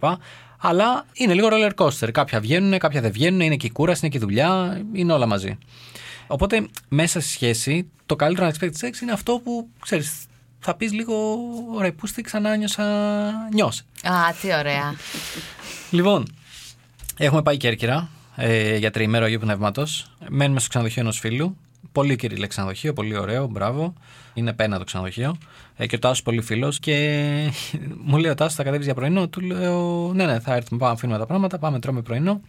Αλλά 0.57 1.05
είναι 1.13 1.33
λίγο 1.33 1.47
roller 1.51 1.71
coaster. 1.75 2.11
Κάποια 2.11 2.39
βγαίνουν, 2.39 2.77
κάποια 2.77 3.01
δεν 3.01 3.11
βγαίνουν. 3.11 3.39
Είναι 3.39 3.55
και 3.55 3.67
η 3.67 3.71
κούραση, 3.71 3.99
είναι 4.03 4.11
και 4.11 4.17
η 4.17 4.21
δουλειά. 4.21 4.81
Είναι 4.93 5.13
όλα 5.13 5.25
μαζί. 5.25 5.57
Οπότε 6.27 6.67
μέσα 6.87 7.19
στη 7.19 7.29
σχέση, 7.29 7.89
το 8.05 8.15
καλύτερο 8.15 8.49
unexpected 8.49 8.85
sex 8.85 9.01
είναι 9.01 9.11
αυτό 9.11 9.41
που 9.43 9.69
ξέρεις. 9.79 10.13
Θα 10.59 10.75
πεις 10.75 10.91
λίγο 10.91 11.37
ωραία, 11.75 11.93
πούστη 11.93 12.21
ξανά 12.21 12.55
νιώσα. 12.55 12.83
Νιώσε. 13.53 13.83
Α, 14.03 14.13
τι 14.41 14.53
ωραία. 14.53 14.95
Λοιπόν, 15.89 16.25
έχουμε 17.17 17.41
πάει 17.41 17.57
Κέρκυρα 17.57 18.09
ε, 18.35 18.77
για 18.77 18.91
τριημέρο 18.91 19.25
Αγίου 19.25 19.39
Πνεύματος. 19.39 20.11
Μένουμε 20.29 20.59
στο 20.59 20.69
ξενοδοχείο 20.69 21.01
ενός 21.01 21.19
φίλου. 21.19 21.57
Πολύ 21.91 22.15
κυρίλε 22.15 22.47
ξενοδοχείο, 22.47 22.93
πολύ 22.93 23.17
ωραίο, 23.17 23.47
μπράβο. 23.47 23.93
Είναι 24.33 24.53
πένα 24.53 24.77
το 24.77 24.83
ξενοδοχείο. 24.83 25.37
Ε, 25.75 25.87
και 25.87 25.95
ο 25.95 25.99
Τάσος 25.99 26.23
πολύ 26.23 26.41
φίλος. 26.41 26.79
Και 26.79 27.51
μου 28.05 28.17
λέει 28.17 28.31
ο 28.31 28.35
Τάσος, 28.35 28.55
θα 28.55 28.63
κατέβεις 28.63 28.85
για 28.85 28.95
πρωινό; 28.95 29.27
Του 29.27 29.41
λέω, 29.41 30.11
Ναι, 30.13 30.25
ναι, 30.25 30.39
θα 30.39 30.55
έρθουμε, 30.55 30.79
πάμε, 30.79 30.91
αφήνουμε 30.91 31.17
τα 31.17 31.25
πράγματα, 31.25 31.59
πάμε, 31.59 31.79
τρώμε 31.79 32.01
πρωινό. 32.01 32.41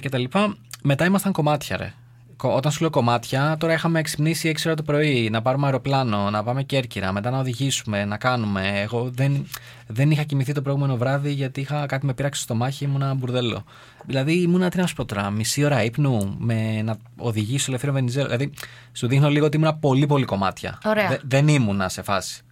Και 0.00 0.08
τα 0.08 0.18
λοιπά. 0.18 0.56
Μετά 0.82 1.04
ήμασταν 1.04 1.32
κομμάτια, 1.32 1.76
ρε. 1.76 1.94
Κο- 2.38 2.54
Όταν 2.56 2.72
σου 2.72 2.80
λέω 2.80 2.90
κομμάτια, 2.90 3.56
τώρα 3.60 3.72
είχαμε 3.72 4.02
ξυπνήσει 4.02 4.48
6 4.48 4.62
ώρα 4.66 4.74
το 4.74 4.82
πρωί, 4.82 5.28
να 5.30 5.42
πάρουμε 5.42 5.66
αεροπλάνο, 5.66 6.30
να 6.30 6.42
πάμε 6.42 6.62
Κέρκυρα, 6.62 7.12
μετά 7.12 7.30
να 7.30 7.38
οδηγήσουμε, 7.38 8.04
να 8.04 8.16
κάνουμε. 8.16 8.80
Εγώ 8.80 9.10
δεν, 9.14 9.46
δεν 9.86 10.10
είχα 10.10 10.22
κοιμηθεί 10.22 10.52
το 10.52 10.62
προηγούμενο 10.62 10.96
βράδυ 10.96 11.32
γιατί 11.32 11.60
είχα 11.60 11.86
κάτι 11.86 12.06
με 12.06 12.14
πείραξε 12.14 12.42
στο 12.42 12.54
μάχη, 12.54 12.84
ήμουνα 12.84 13.14
μπουρδέλο. 13.14 13.64
Δηλαδή 14.06 14.32
ήμουνα, 14.40 14.68
τι 14.68 14.78
να 14.78 14.86
σου 14.86 14.94
πω 14.94 15.04
τώρα, 15.04 15.30
μισή 15.30 15.64
ώρα 15.64 15.84
ύπνου 15.84 16.34
με 16.38 16.82
να 16.82 16.96
οδηγήσω 17.16 17.64
ελευθερίο 17.68 17.94
Βενιζέλο. 17.94 18.26
Δηλαδή 18.26 18.52
σου 18.92 19.06
δείχνω 19.06 19.28
λίγο 19.28 19.46
ότι 19.46 19.56
ήμουνα 19.56 19.74
πολύ 19.74 20.06
πολύ 20.06 20.24
κομμάτια. 20.24 20.78
Ωραία. 20.84 21.08
Δε- 21.08 21.18
δεν 21.24 21.48
ήμουνα 21.48 21.88
σε 21.88 22.02
φάση. 22.02 22.42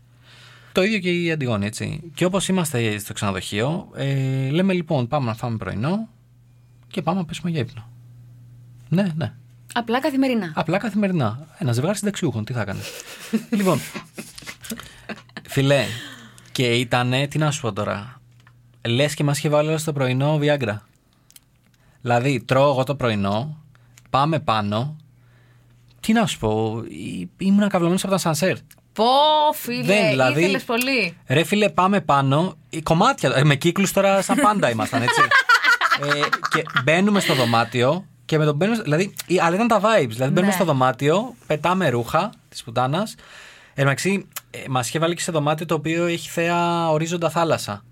Το 0.73 0.83
ίδιο 0.83 0.99
και 0.99 1.11
η 1.23 1.31
Αντιγόνη, 1.33 1.67
έτσι. 1.67 2.01
Και 2.15 2.25
όπως 2.25 2.49
είμαστε 2.49 2.99
στο 2.99 3.13
ξενοδοχείο, 3.13 3.89
ε, 3.95 4.49
λέμε 4.51 4.73
λοιπόν 4.73 5.07
πάμε 5.09 5.27
να 5.27 5.35
φάμε 5.35 5.57
πρωινό 5.57 6.09
και 6.87 7.03
πάμε 7.03 7.19
να 7.19 7.25
πέσουμε 7.25 7.51
για 7.51 7.61
ύπνο. 7.61 7.89
Ναι, 8.89 9.07
ναι. 9.17 9.33
Απλά 9.79 10.01
καθημερινά. 10.01 10.53
Απλά 10.55 10.79
καθημερινά. 10.79 11.47
Ένα 11.59 11.73
ζευγάρι 11.73 11.97
συνταξιούχων, 11.97 12.45
τι 12.45 12.53
θα 12.53 12.61
έκανε. 12.61 12.81
λοιπόν. 13.57 13.81
Φιλέ, 15.49 15.85
και 16.53 16.73
ήταν, 16.75 17.13
τι 17.29 17.39
να 17.39 17.51
σου 17.51 17.61
πω 17.61 17.73
τώρα. 17.73 18.21
Λες 18.87 19.15
και 19.15 19.25
μας 19.25 19.39
είχε 19.39 19.49
βάλει 19.49 19.69
όλο 19.69 19.79
το 19.85 19.93
πρωινό 19.93 20.39
Viagra. 20.43 20.77
Δηλαδή, 22.01 22.41
τρώω 22.41 22.71
εγώ 22.71 22.85
το 22.85 22.95
πρωινό, 22.95 23.57
πάμε 24.11 24.39
πάνω. 24.41 24.97
Τι 26.01 26.13
να 26.13 26.27
σου 26.27 26.39
πω, 26.39 26.83
ή- 26.89 27.29
ήμουν 27.39 27.69
καυλωμένο 27.69 27.99
από 28.03 28.11
τα 28.13 28.19
σανσέρ. 28.19 28.57
Πω, 28.93 29.05
φίλε, 29.55 29.85
Δεν, 29.85 30.09
δηλαδή- 30.11 30.41
ήθελες 30.43 30.63
πολύ. 30.65 31.17
Ρε 31.27 31.45
φίλε, 31.45 31.69
πάμε 31.71 32.01
πάνω. 32.01 32.57
Οι 32.71 32.83
κομμάτια. 32.83 33.33
ε, 33.35 33.45
με 33.45 33.55
κύκλους 33.55 33.93
τώρα, 33.93 34.23
σαν 34.23 34.37
πάντα 34.41 34.71
ήμασταν, 34.71 35.03
έτσι. 35.03 35.21
ε, 36.15 36.21
και 36.51 36.65
μπαίνουμε 36.85 37.21
στο 37.21 37.35
δωμάτιο 37.35 38.07
και 38.27 38.39
με 38.39 38.45
τον 38.45 38.55
μπαίνουμε. 38.57 38.83
Δηλαδή, 38.83 39.15
η- 39.27 39.41
αλλά 39.41 39.55
ήταν 39.55 39.69
τα 39.69 39.81
vibes. 39.81 40.09
Δηλαδή, 40.09 40.31
μπαίνουμε 40.33 40.47
Ναι. 40.47 40.53
στο 40.53 40.65
δωμάτιο, 40.65 41.35
πετάμε 41.47 41.89
ρούχα 41.89 42.31
της 42.49 42.63
πουτάνας. 42.65 43.11
Εν 43.15 43.75
τω 43.75 43.83
μεταξύ, 43.83 44.29
ε, 44.51 44.59
μας 44.69 44.89
είχε 44.89 44.99
βάλει 44.99 45.15
και 45.15 45.23
σε 45.23 45.33
δωμάτιο 45.33 45.67
το 45.67 45.75
οποίο 45.75 46.07
έχει 46.07 46.29
θέα 46.29 46.89
ορίζοντα 46.91 47.31
θάλασσα. 47.31 47.85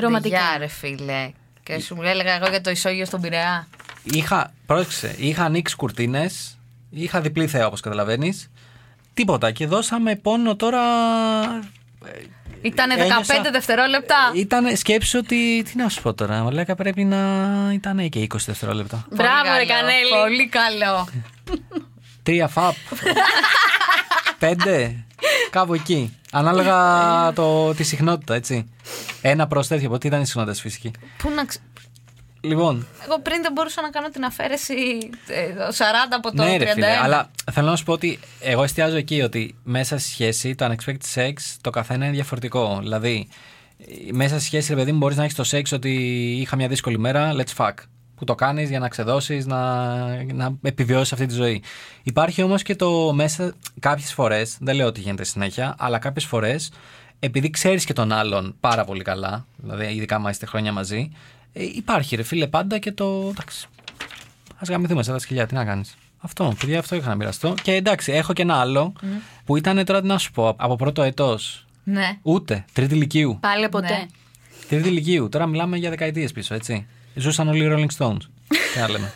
Ρομαντικά, 0.00 0.58
ρε 0.58 0.66
φίλε. 0.66 1.30
Και 1.62 1.80
σου 1.80 1.94
μου 1.94 2.02
έλεγα 2.02 2.34
εγώ 2.34 2.48
για 2.48 2.60
το 2.60 2.70
ισόγειο 2.70 3.04
στον 3.04 3.20
Πειραιά. 3.20 3.68
Είχα, 4.02 4.52
πρόσεξε, 4.66 5.14
είχα 5.18 5.44
ανοίξει 5.44 5.76
κουρτίνες, 5.76 6.58
είχα 6.90 7.20
διπλή 7.20 7.46
θέα 7.46 7.66
όπως 7.66 7.80
καταλαβαίνεις. 7.80 8.50
τίποτα. 9.14 9.50
Και 9.50 9.66
δώσαμε 9.66 10.16
πόνο 10.16 10.56
τώρα. 10.56 10.80
Ήτανε 12.62 12.94
15 12.94 12.98
Ένιωσα- 13.00 13.50
δευτερόλεπτα. 13.52 14.16
Ήταν 14.34 14.76
σκέψη 14.76 15.16
ότι. 15.16 15.62
Τι 15.62 15.76
να 15.76 15.88
σου 15.88 16.02
πω 16.02 16.14
τώρα, 16.14 16.42
Μαλάκα 16.42 16.74
πρέπει 16.74 17.04
να 17.04 17.18
ήταν 17.72 18.08
και 18.08 18.20
20 18.20 18.26
δευτερόλεπτα. 18.46 19.04
Πολύ 19.08 19.20
Μπράβο, 19.22 19.58
ρε 19.58 19.64
καλό, 19.64 19.80
Κανέλη. 19.80 20.10
Πολύ 20.22 20.48
καλό. 20.48 21.08
Τρία 22.22 22.48
φαπ. 22.48 22.74
Πέντε. 24.38 25.04
Κάπου 25.50 25.74
εκεί. 25.74 26.16
Ανάλογα 26.32 27.32
το, 27.32 27.74
τη 27.74 27.82
συχνότητα, 27.82 28.34
έτσι. 28.34 28.70
Ένα 29.22 29.46
προς 29.46 29.66
τέτοιο, 29.68 29.88
οπότε 29.88 30.06
ήταν 30.06 30.20
η 30.20 30.26
συχνότητα 30.26 30.54
στη 30.54 30.62
φυσική. 30.62 30.90
Πού 31.18 31.30
να 31.30 31.44
ξε... 31.44 31.58
Λοιπόν, 32.40 32.86
Εγώ 33.04 33.20
πριν 33.20 33.42
δεν 33.42 33.52
μπορούσα 33.52 33.82
να 33.82 33.90
κάνω 33.90 34.08
την 34.08 34.24
αφαίρεση 34.24 34.74
ε, 35.26 35.54
40 35.76 35.82
από 36.10 36.34
το 36.34 36.42
ναι, 36.42 36.56
31. 36.56 36.58
ρε 36.58 36.72
φίλε, 36.72 36.96
αλλά 37.02 37.30
θέλω 37.52 37.70
να 37.70 37.76
σου 37.76 37.84
πω 37.84 37.92
ότι 37.92 38.18
εγώ 38.40 38.62
εστιάζω 38.62 38.96
εκεί 38.96 39.20
ότι 39.22 39.54
μέσα 39.64 39.98
στη 39.98 40.08
σχέση 40.08 40.54
το 40.54 40.66
unexpected 40.70 41.14
sex 41.14 41.32
το 41.60 41.70
καθένα 41.70 42.04
είναι 42.04 42.14
διαφορετικό. 42.14 42.78
Δηλαδή, 42.80 43.28
μέσα 44.12 44.34
στη 44.34 44.44
σχέση, 44.44 44.70
ρε 44.70 44.78
παιδί 44.78 44.92
μου, 44.92 44.98
μπορείς 44.98 45.16
να 45.16 45.22
έχεις 45.22 45.34
το 45.34 45.44
σεξ 45.44 45.72
ότι 45.72 45.92
είχα 46.40 46.56
μια 46.56 46.68
δύσκολη 46.68 46.98
μέρα, 46.98 47.34
let's 47.36 47.56
fuck. 47.56 47.74
Που 48.16 48.24
το 48.24 48.34
κάνεις 48.34 48.68
για 48.68 48.78
να 48.78 48.88
ξεδώσεις, 48.88 49.46
να, 49.46 49.94
να 50.32 50.52
επιβιώσεις 50.62 51.12
αυτή 51.12 51.26
τη 51.26 51.34
ζωή. 51.34 51.62
Υπάρχει 52.02 52.42
όμως 52.42 52.62
και 52.62 52.76
το 52.76 53.12
μέσα 53.12 53.54
κάποιες 53.80 54.12
φορές, 54.12 54.56
δεν 54.60 54.74
λέω 54.74 54.86
ότι 54.86 55.00
γίνεται 55.00 55.24
συνέχεια, 55.24 55.74
αλλά 55.78 55.98
κάποιες 55.98 56.24
φορές, 56.24 56.72
επειδή 57.18 57.50
ξέρεις 57.50 57.84
και 57.84 57.92
τον 57.92 58.12
άλλον 58.12 58.56
πάρα 58.60 58.84
πολύ 58.84 59.02
καλά, 59.02 59.46
δηλαδή 59.56 59.94
ειδικά 59.94 60.16
άμα 60.16 60.30
είστε 60.30 60.46
χρόνια 60.46 60.72
μαζί, 60.72 61.10
ε, 61.52 61.64
υπάρχει 61.64 62.16
ρε 62.16 62.22
φίλε 62.22 62.46
πάντα 62.46 62.78
και 62.78 62.92
το. 62.92 63.28
Εντάξει, 63.30 63.66
Α 64.54 64.62
γαμηθούμε 64.68 65.02
σε 65.02 65.10
τα 65.10 65.18
σκυλιά, 65.18 65.46
τι 65.46 65.54
να 65.54 65.64
κάνεις. 65.64 65.96
Αυτό, 66.18 66.54
παιδιά, 66.60 66.78
αυτό 66.78 66.96
είχα 66.96 67.08
να 67.08 67.14
μοιραστώ. 67.14 67.54
Και 67.62 67.72
εντάξει, 67.72 68.12
έχω 68.12 68.32
και 68.32 68.42
ένα 68.42 68.54
άλλο 68.54 68.92
που 69.44 69.56
ήταν 69.56 69.84
τώρα 69.84 70.00
τι 70.00 70.06
να 70.06 70.18
σου 70.18 70.32
πω, 70.32 70.54
από 70.58 70.76
πρώτο 70.76 71.02
ετό. 71.02 71.38
Ναι. 71.84 72.18
Ούτε, 72.22 72.64
τρίτη 72.72 72.94
ηλικίου. 72.94 73.38
Πάλι 73.40 73.68
ποτέ. 73.68 73.88
Ναι. 73.88 74.06
Τρίτη 74.68 74.88
ηλικίου. 74.88 75.28
Τώρα 75.28 75.46
μιλάμε 75.46 75.76
για 75.76 75.90
δεκαετίες 75.90 76.32
πίσω, 76.32 76.54
έτσι. 76.54 76.86
Ζούσαν 77.14 77.48
όλοι 77.48 77.64
οι 77.64 77.68
Rolling 77.72 77.96
Stones. 77.98 78.20
τι 78.72 78.78
να 78.78 78.90
λέμε. 78.90 79.12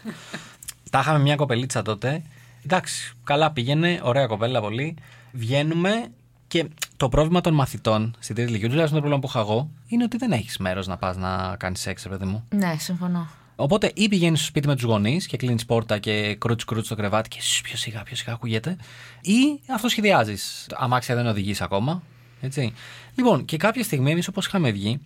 Τα 0.91 0.99
είχαμε 0.99 1.19
μια 1.19 1.37
κοπελίτσα 1.37 1.83
τότε. 1.83 2.23
Εντάξει, 2.65 3.13
καλά 3.25 3.51
πήγαινε, 3.51 4.01
ωραία 4.03 4.27
κοπέλα 4.27 4.61
πολύ. 4.61 4.97
Βγαίνουμε 5.33 6.07
και 6.47 6.69
το 7.03 7.09
πρόβλημα 7.09 7.41
των 7.41 7.55
μαθητών 7.55 8.15
στην 8.19 8.35
τρίτη 8.35 8.51
ηλικίου, 8.51 8.69
τουλάχιστον 8.69 9.01
το 9.01 9.07
πρόβλημα 9.07 9.29
που 9.29 9.39
είχα 9.39 9.51
εγώ, 9.51 9.71
είναι 9.87 10.05
ότι 10.05 10.17
δεν 10.17 10.33
έχεις 10.33 10.59
μέρος 10.59 10.87
να 10.87 10.97
πας 10.97 11.17
να 11.17 11.57
κάνεις 11.59 11.81
σεξ, 11.81 12.03
ρε 12.03 12.09
παιδί 12.09 12.25
μου. 12.25 12.45
Ναι, 12.55 12.75
συμφωνώ. 12.79 13.29
Οπότε 13.57 13.91
ή 13.95 14.09
πηγαίνεις 14.09 14.39
στο 14.39 14.49
σπίτι 14.49 14.67
με 14.67 14.75
τους 14.75 14.85
γονείς 14.85 15.27
και 15.27 15.37
κλείνεις 15.37 15.67
πόρτα 15.67 15.99
και 15.99 16.35
κρούτς 16.35 16.65
κρούτς 16.65 16.87
στο 16.87 16.95
κρεβάτι 16.95 17.29
και 17.29 17.39
«Σσ, 17.41 17.61
πιο 17.61 17.77
σιγά, 17.77 18.03
πιο 18.03 18.17
σιγά 18.17 18.33
ακούγεται. 18.33 18.77
Ή 19.21 19.61
αυτό 19.75 19.89
σχεδιάζει. 19.89 20.35
Αμάξια 20.75 21.15
δεν 21.15 21.27
οδηγείς 21.27 21.61
ακόμα. 21.61 22.03
Έτσι. 22.41 22.73
Λοιπόν, 23.15 23.45
και 23.45 23.57
κάποια 23.57 23.85
στιγμή 23.85 24.11
εμείς 24.11 24.29
όπως 24.29 24.47
είχαμε 24.47 24.71
βγει, 24.71 25.01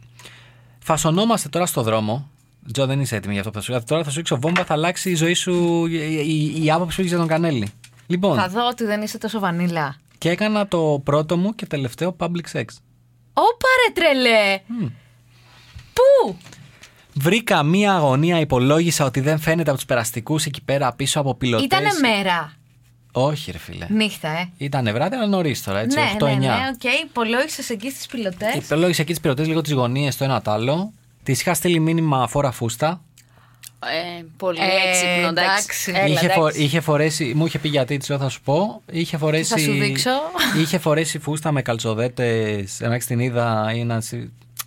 φασωνόμαστε 0.78 1.48
τώρα 1.48 1.66
στο 1.66 1.82
δρόμο. 1.82 2.28
Τζο, 2.72 2.86
δεν 2.86 3.00
είσαι 3.00 3.16
έτοιμη 3.16 3.32
για 3.32 3.40
αυτό 3.42 3.52
που 3.52 3.58
θα 3.58 3.72
σου 3.72 3.80
πω. 3.80 3.86
Τώρα 3.86 4.04
θα 4.04 4.10
σου 4.10 4.16
ρίξω 4.16 4.38
βόμβα, 4.40 4.64
θα 4.64 4.74
αλλάξει 4.74 5.10
η 5.10 5.14
ζωή 5.14 5.34
σου, 5.34 5.86
η, 5.86 5.96
η, 6.14 6.64
η 6.64 6.70
άποψη 6.70 6.94
που 6.94 7.00
έχεις 7.00 7.12
για 7.12 7.20
τον 7.20 7.28
Κανέλη. 7.28 7.68
Λοιπόν, 8.06 8.38
Θα 8.38 8.48
δω 8.48 8.68
ότι 8.68 8.84
δεν 8.84 9.02
είσαι 9.02 9.18
τόσο 9.18 9.38
βανίλα. 9.38 9.96
Και 10.18 10.30
έκανα 10.30 10.68
το 10.68 11.00
πρώτο 11.04 11.36
μου 11.36 11.54
και 11.54 11.66
τελευταίο 11.66 12.16
public 12.18 12.52
sex. 12.52 12.64
Ωπα 13.32 13.68
ρε 13.86 13.92
τρελέ! 13.94 14.60
Πού; 15.92 16.36
Βρήκα 17.14 17.62
μία 17.62 17.94
αγωνία, 17.94 18.40
υπολόγισα 18.40 19.04
ότι 19.04 19.20
δεν 19.20 19.38
φαίνεται 19.38 19.68
από 19.68 19.78
τους 19.78 19.86
περαστικούς 19.86 20.44
εκεί 20.44 20.62
πέρα 20.64 20.92
πίσω 20.92 21.20
από 21.20 21.34
πιλωτές. 21.34 21.64
Ήτανε 21.64 21.88
μέρα. 22.00 22.52
Όχι, 23.12 23.50
ρε 23.50 23.58
φίλε. 23.58 23.86
Νύχτα, 23.88 24.28
ε. 24.28 24.50
Ήταν 24.56 24.92
βράδυ, 24.92 25.16
αλλά 25.16 25.26
νωρίς 25.26 25.62
τώρα, 25.62 25.78
έτσι. 25.78 25.98
ναι, 25.98 26.12
8-9. 26.18 26.24
ναι, 26.26 26.34
ναι, 26.34 26.54
οκ. 26.74 26.84
Υπολόγισες 27.04 27.70
εκεί 27.70 27.90
στις 27.90 28.06
πιλοτές; 28.06 28.54
Υπολόγισα 28.54 29.02
εκεί 29.02 29.10
τις 29.12 29.20
πιλοτές, 29.20 29.46
λίγο 29.46 29.60
τις 29.60 29.72
γωνίες, 29.72 30.16
το 30.16 30.24
ένα 30.24 30.42
το 30.42 30.50
άλλο. 30.50 30.92
Της 31.22 31.32
είχα 31.32 31.54
στείλει 31.54 31.78
μήνυμα 31.78 32.28
φόρα 32.28 32.50
φούστα. 32.50 33.00
Ε, 34.18 34.24
πολύ 34.36 34.58
Ε, 34.60 34.88
έξυπνο, 34.88 35.28
εντάξει. 35.28 35.90
εντάξει. 35.90 35.92
Έλα, 35.94 36.06
είχε, 36.06 36.28
φο- 36.28 36.40
εντάξει. 36.40 36.62
είχε 36.62 36.80
φορέσει, 36.80 37.32
μου 37.36 37.46
είχε 37.46 37.58
πει 37.58 37.68
γιατί 37.68 37.96
τη 37.96 38.16
θα 38.16 38.28
σου 38.28 38.40
πω. 38.42 38.82
Είχε 38.92 39.16
φορέσει. 39.16 39.50
Θα 39.52 39.58
σου 39.58 39.72
δείξω; 39.72 40.10
Είχε 40.60 40.78
φορέσει 40.78 41.18
φούστα 41.18 41.52
με 41.52 41.62
καλτσοδέτες. 41.62 42.80
Εντάξει, 42.80 43.06
την 43.06 43.18
είδα. 43.18 43.72
Είναι, 43.74 43.98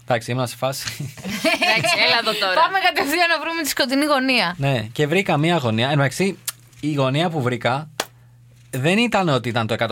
εντάξει, 0.03 0.31
ήμουν 0.31 0.47
σε 0.47 0.55
φάση. 0.55 0.85
Εντάξει, 1.67 1.93
έλα 2.07 2.17
εδώ 2.21 2.31
τώρα. 2.39 2.53
Πάμε 2.61 2.77
κατευθείαν 2.85 3.29
να 3.29 3.39
βρούμε 3.39 3.61
τη 3.63 3.69
σκοτεινή 3.69 4.05
γωνία. 4.05 4.55
ναι, 4.57 4.87
και 4.91 5.07
βρήκα 5.07 5.37
μία 5.37 5.57
γωνία. 5.57 5.89
Εντάξει, 5.89 6.37
η 6.79 6.93
γωνία 6.93 7.29
που 7.29 7.41
βρήκα 7.41 7.89
δεν 8.69 8.97
ήταν 8.97 9.29
ότι 9.29 9.49
ήταν 9.49 9.67
το 9.67 9.75
100% 9.79 9.87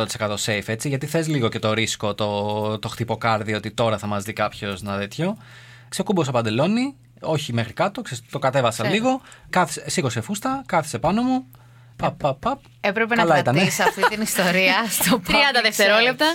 safe, 0.46 0.62
έτσι, 0.66 0.88
γιατί 0.90 1.06
θες 1.06 1.28
λίγο 1.28 1.50
και 1.50 1.60
το 1.60 1.74
ρίσκο, 1.74 2.14
το, 2.16 2.80
το 2.80 2.88
χτυποκάρδι 2.88 3.54
ότι 3.54 3.72
τώρα 3.72 3.98
θα 3.98 4.08
μας 4.08 4.24
δει 4.24 4.34
κάποιος 4.34 4.82
να 4.82 4.98
τέτοιο. 4.98 5.38
Ξεκούμπωσα 5.90 6.32
παντελόνι, 6.32 6.96
όχι 7.22 7.54
μέχρι 7.54 7.74
κάτω, 7.74 8.02
ξε- 8.02 8.24
το 8.32 8.40
κατέβασα 8.40 8.84
Ξέρω. 8.84 8.96
λίγο, 8.98 9.22
κάθισε, 9.50 9.84
σήκωσε 9.90 10.22
φούστα, 10.22 10.64
κάθισε 10.66 11.00
πάνω 11.00 11.22
μου, 11.22 11.46
παπ, 11.96 12.14
παπ, 12.22 12.40
παπ. 12.40 12.60
Έπρεπε 12.82 13.16
Καλά 13.16 13.34
να 13.34 13.40
ήτανε. 13.40 13.58
κρατήσει 13.58 13.82
αυτή 13.82 14.02
την 14.08 14.22
ιστορία 14.30 14.74
στο 14.90 15.22
30 15.28 15.30
public 15.32 15.34
δευτερόλεπτα. 15.64 16.26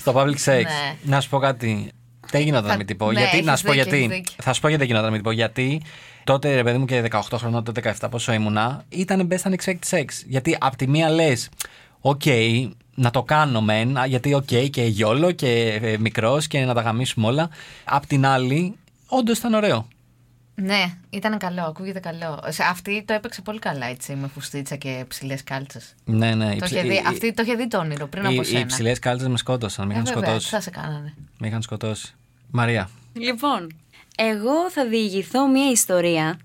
Στο 0.00 0.12
public 0.16 0.50
sex. 0.52 0.62
Ναι. 0.62 0.96
Να 1.02 1.20
σου 1.20 1.28
πω 1.28 1.38
κάτι. 1.38 1.92
Δεν 2.30 2.40
γινόταν 2.40 2.64
να 2.64 2.70
Θα- 2.70 2.76
μην 2.76 2.86
την 2.86 2.96
πω. 2.96 3.12
ναι, 3.12 3.20
γιατί, 3.20 3.42
να 3.42 3.50
έχεις 3.52 3.60
σου 3.60 3.66
πω 3.66 3.72
δίκιο, 3.72 3.88
γιατί. 3.88 4.04
έχεις 4.04 4.16
δίκιο. 4.16 4.34
Θα 4.42 4.52
σου 4.52 4.60
πω 4.60 4.68
γιατί 4.68 4.84
δεν 4.86 4.94
γινόταν 4.96 5.10
να 5.12 5.16
μην 5.16 5.22
την 5.22 5.30
πω. 5.32 5.36
Γιατί 5.36 5.82
τότε, 6.24 6.54
ρε 6.54 6.62
παιδί 6.62 6.78
μου, 6.78 6.84
και 6.84 7.00
18 7.10 7.20
χρονών, 7.38 7.64
τότε 7.64 7.94
17 8.00 8.08
πόσο 8.10 8.32
ήμουνα, 8.32 8.84
ήταν 8.88 9.28
best 9.30 9.50
unexpected 9.50 9.98
sex. 9.98 10.04
Γιατί 10.26 10.56
απ' 10.60 10.76
τη 10.76 10.88
μία 10.88 11.10
λες, 11.10 11.48
οκ, 12.00 12.22
να 12.94 13.10
το 13.10 13.22
κάνω 13.22 13.60
μεν, 13.60 13.96
α, 13.98 14.06
γιατί 14.06 14.34
οκ, 14.34 14.44
και 14.70 14.82
YOLO 14.82 15.30
και 15.32 15.78
ε, 15.82 15.96
μικρός 15.98 16.46
και 16.46 16.58
να 16.64 16.74
τα 16.74 16.80
γαμήσουμε 16.80 17.26
όλα. 17.26 17.50
Απ' 17.84 18.06
την 18.06 18.26
άλλη, 18.26 18.74
όντως 19.06 19.38
ήταν 19.38 19.54
ωραίο. 19.54 19.88
Ναι, 20.60 20.84
ήταν 21.10 21.38
καλό, 21.38 21.62
ακούγεται 21.62 21.98
καλό. 22.00 22.40
Σε- 22.48 22.62
Αυτή 22.62 23.04
το 23.06 23.12
έπαιξε 23.12 23.42
πολύ 23.42 23.58
καλά 23.58 23.86
έτσι, 23.86 24.14
με 24.14 24.28
φουστίτσα 24.28 24.76
και 24.76 25.04
ψηλές 25.08 25.44
κάλτσες. 25.44 25.94
Ναι, 26.04 26.34
ναι. 26.34 26.56
Το 26.56 26.64
ψη- 26.64 26.78
είχε 26.78 26.88
δει, 26.88 26.94
οι- 26.94 27.02
αυτή 27.06 27.32
το 27.34 27.42
είχε 27.42 27.54
δει 27.54 27.68
το 27.68 27.78
όνειρο 27.78 28.06
πριν 28.06 28.24
από 28.26 28.34
οι, 28.34 28.38
οι 28.40 28.44
σένα. 28.44 28.66
ψηλές 28.66 28.98
κάλτσες 28.98 29.28
με 29.28 29.36
σκότωσαν. 29.36 29.86
Με 29.86 29.94
Ε, 29.94 29.96
είχαν 29.96 30.14
βέβαια, 30.14 30.22
τι 30.22 30.28
σκοτώσει. 30.42 30.48
θα 30.54 30.60
σε 30.60 30.70
κάνανε. 30.70 31.14
Με 31.38 31.46
είχαν 31.46 31.62
σκοτώσει. 31.62 32.14
Μαρία. 32.50 32.90
Λοιπόν, 33.12 33.76
εγώ 34.16 34.70
θα 34.70 34.86
διηγηθώ 34.86 35.48
μια 35.48 35.70
ιστορία 35.70 36.38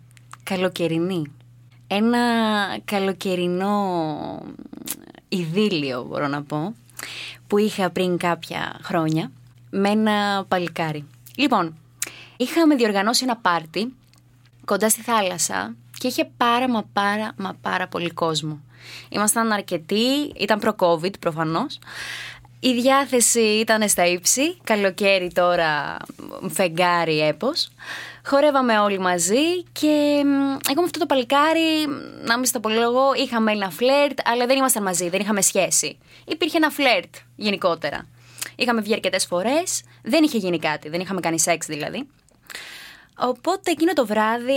καλοκαιρινή. 0.44 1.24
Ένα 1.88 2.20
καλοκαιρινό 2.86 3.76
ειδήλιο, 5.30 6.04
μπορώ 6.04 6.28
να 6.28 6.44
πω, 6.44 6.74
που 7.48 7.58
είχα 7.58 7.90
πριν 7.90 8.18
κάποια 8.18 8.80
χρόνια 8.82 9.32
με 9.70 9.90
ένα 9.90 10.46
παλικάρι. 10.48 11.06
Λοιπόν, 11.36 11.78
είχαμε 12.38 12.76
διοργανώσει 12.76 13.24
ένα 13.24 13.36
πάρτι 13.38 13.94
κοντά 14.66 14.90
στη 14.90 15.02
θάλασσα 15.02 15.76
και 15.98 16.08
είχε 16.08 16.30
πάρα 16.38 16.70
μα 16.70 16.84
πάρα 16.94 17.34
μα 17.38 17.58
πάρα 17.62 17.88
πολύ 17.88 18.10
κόσμο. 18.10 18.62
Ήμασταν 19.10 19.52
αρκετοί, 19.52 20.32
ήταν 20.36 20.60
προ-COVID 20.60 21.20
προφανώς. 21.20 21.80
Η 22.60 22.74
διάθεση 22.74 23.40
ήταν 23.40 23.90
στα 23.90 24.06
ύψη, 24.06 24.58
καλοκαίρι 24.64 25.32
τώρα, 25.34 25.98
μ, 26.42 26.48
φεγγάρι 26.48 27.20
έπος. 27.20 27.70
Χορεύαμε 28.26 28.80
όλοι 28.80 29.00
μαζί 29.00 29.64
και 29.72 30.22
μ, 30.26 30.30
εγώ 30.70 30.80
με 30.80 30.84
αυτό 30.84 31.00
το 31.00 31.06
παλικάρι, 31.06 31.88
μ, 31.88 32.26
να 32.26 32.38
μην 32.38 32.46
στο 32.46 32.60
πολύ 32.60 32.76
λόγο, 32.76 33.14
είχαμε 33.16 33.52
ένα 33.52 33.70
φλερτ, 33.70 34.20
αλλά 34.24 34.46
δεν 34.46 34.58
ήμασταν 34.58 34.84
μαζί, 34.84 35.10
δεν 35.10 35.20
είχαμε 35.20 35.42
σχέση. 35.42 35.98
Υπήρχε 36.26 36.58
ένα 36.58 36.70
φλερτ 36.70 37.16
γενικότερα. 37.36 38.08
Είχαμε 38.56 38.82
βγει 38.82 38.94
αρκετές 38.94 39.26
φορές, 39.26 39.84
δεν 40.04 40.24
είχε 40.24 40.38
γίνει 40.38 40.60
κάτι, 40.60 40.90
δεν 40.90 41.00
είχαμε 41.00 41.20
κάνει 41.20 41.40
σεξ 41.40 41.66
δηλαδή. 41.66 42.08
Οπότε 43.18 43.72
εκείνο 43.72 43.94
το 43.94 44.06
βράδυ, 44.06 44.54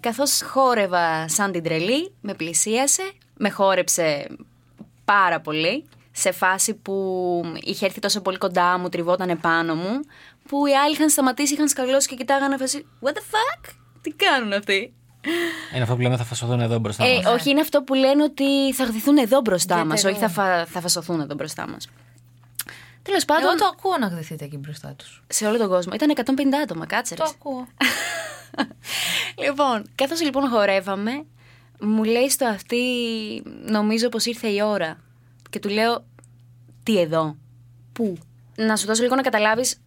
καθώς 0.00 0.42
χόρευα 0.42 1.28
σαν 1.28 1.52
την 1.52 1.62
τρελή, 1.62 2.14
με 2.20 2.34
πλησίασε, 2.34 3.12
με 3.36 3.50
χόρεψε 3.50 4.26
πάρα 5.04 5.40
πολύ, 5.40 5.84
σε 6.12 6.32
φάση 6.32 6.74
που 6.74 6.94
είχε 7.60 7.86
έρθει 7.86 8.00
τόσο 8.00 8.20
πολύ 8.20 8.38
κοντά 8.38 8.78
μου, 8.78 8.88
τριβόταν 8.88 9.28
επάνω 9.28 9.74
μου, 9.74 10.00
που 10.48 10.66
οι 10.66 10.74
άλλοι 10.76 10.94
είχαν 10.94 11.10
σταματήσει, 11.10 11.54
είχαν 11.54 11.68
σκαλώσει 11.68 12.08
και 12.08 12.14
κοιτάγανε 12.14 12.56
φάση 12.56 12.86
«What 13.02 13.10
the 13.10 13.12
fuck, 13.12 13.70
τι 14.00 14.10
κάνουν 14.10 14.52
αυτοί» 14.52 14.94
Είναι 15.74 15.82
αυτό 15.82 15.94
που 15.94 16.00
λέμε 16.00 16.16
θα 16.16 16.24
φασωθούν 16.24 16.60
εδώ 16.60 16.78
μπροστά 16.78 17.04
ε, 17.04 17.14
μας. 17.14 17.34
όχι, 17.34 17.50
είναι 17.50 17.60
αυτό 17.60 17.82
που 17.82 17.94
λένε 17.94 18.22
ότι 18.22 18.72
θα 18.72 18.84
γδυθούν 18.84 19.16
εδώ 19.16 19.40
μπροστά 19.40 19.74
Γιατί 19.74 19.88
μας, 19.88 20.04
εδώ. 20.04 20.10
όχι 20.10 20.20
θα, 20.20 20.28
φα, 20.28 20.66
θα 20.66 20.80
φασωθούν 20.80 21.20
εδώ 21.20 21.34
μπροστά 21.34 21.68
μας. 21.68 21.88
Τέλος 23.06 23.24
πάντων, 23.24 23.44
Εγώ 23.44 23.54
το 23.54 23.66
ακούω 23.66 23.98
να 23.98 24.06
γδυθείτε 24.06 24.44
εκεί 24.44 24.56
μπροστά 24.56 24.94
τους. 24.96 25.22
σε 25.28 25.46
όλο 25.46 25.58
τον 25.58 25.68
κόσμο. 25.68 25.92
Ήταν 25.94 26.10
150 26.10 26.56
άτομα, 26.62 26.86
κάτσε 26.86 27.14
ρε. 27.14 27.22
Το 27.22 27.30
ακούω. 27.34 27.66
Λοιπόν, 29.44 29.84
καθώς 29.94 30.22
λοιπόν 30.22 30.48
χορεύαμε, 30.48 31.24
μου 31.80 32.04
λέει 32.04 32.30
στο 32.30 32.46
αυτή, 32.46 32.82
νομίζω 33.64 34.08
πως 34.08 34.24
ήρθε 34.24 34.48
η 34.48 34.62
ώρα. 34.62 34.96
Και 35.50 35.58
του 35.58 35.68
λέω, 35.68 36.04
τι 36.82 37.00
εδώ, 37.00 37.36
πού. 37.92 38.16
Να 38.56 38.76
σου 38.76 38.86
δώσω 38.86 39.02
λίγο 39.02 39.14
να 39.14 39.22
καταλάβεις, 39.22 39.80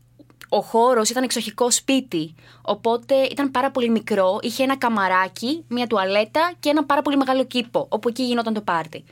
ο 0.50 0.62
χώρος 0.62 1.10
ήταν 1.10 1.24
εξοχικό 1.24 1.72
σπίτι. 1.72 2.36
Οπότε 2.62 3.16
ήταν 3.16 3.52
πάρα 3.52 3.72
πολύ 3.72 3.90
μικρό, 3.90 4.38
είχε 4.42 4.64
ένα 4.64 4.78
καμαράκι, 4.78 5.64
μια 5.68 5.88
τουαλέτα 5.88 6.52
και 6.60 6.70
ένα 6.70 6.86
πάρα 6.86 7.02
πολύ 7.02 7.18
μεγάλο 7.18 7.46
κήπο, 7.46 7.86
όπου 7.90 8.10
εκεί 8.10 8.24
γινόταν 8.24 8.54
το 8.54 8.62
πάρτι. 8.62 9.04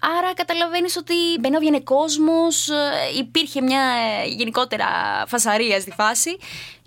Άρα 0.00 0.34
καταλαβαίνεις 0.34 0.96
ότι 0.96 1.14
μπαίνει 1.40 1.56
βγαίνει 1.56 1.82
κόσμος, 1.82 2.68
υπήρχε 3.18 3.60
μια 3.60 3.82
ε, 4.24 4.28
γενικότερα 4.28 4.86
φασαρία 5.26 5.80
στη 5.80 5.90
φάση. 5.90 6.36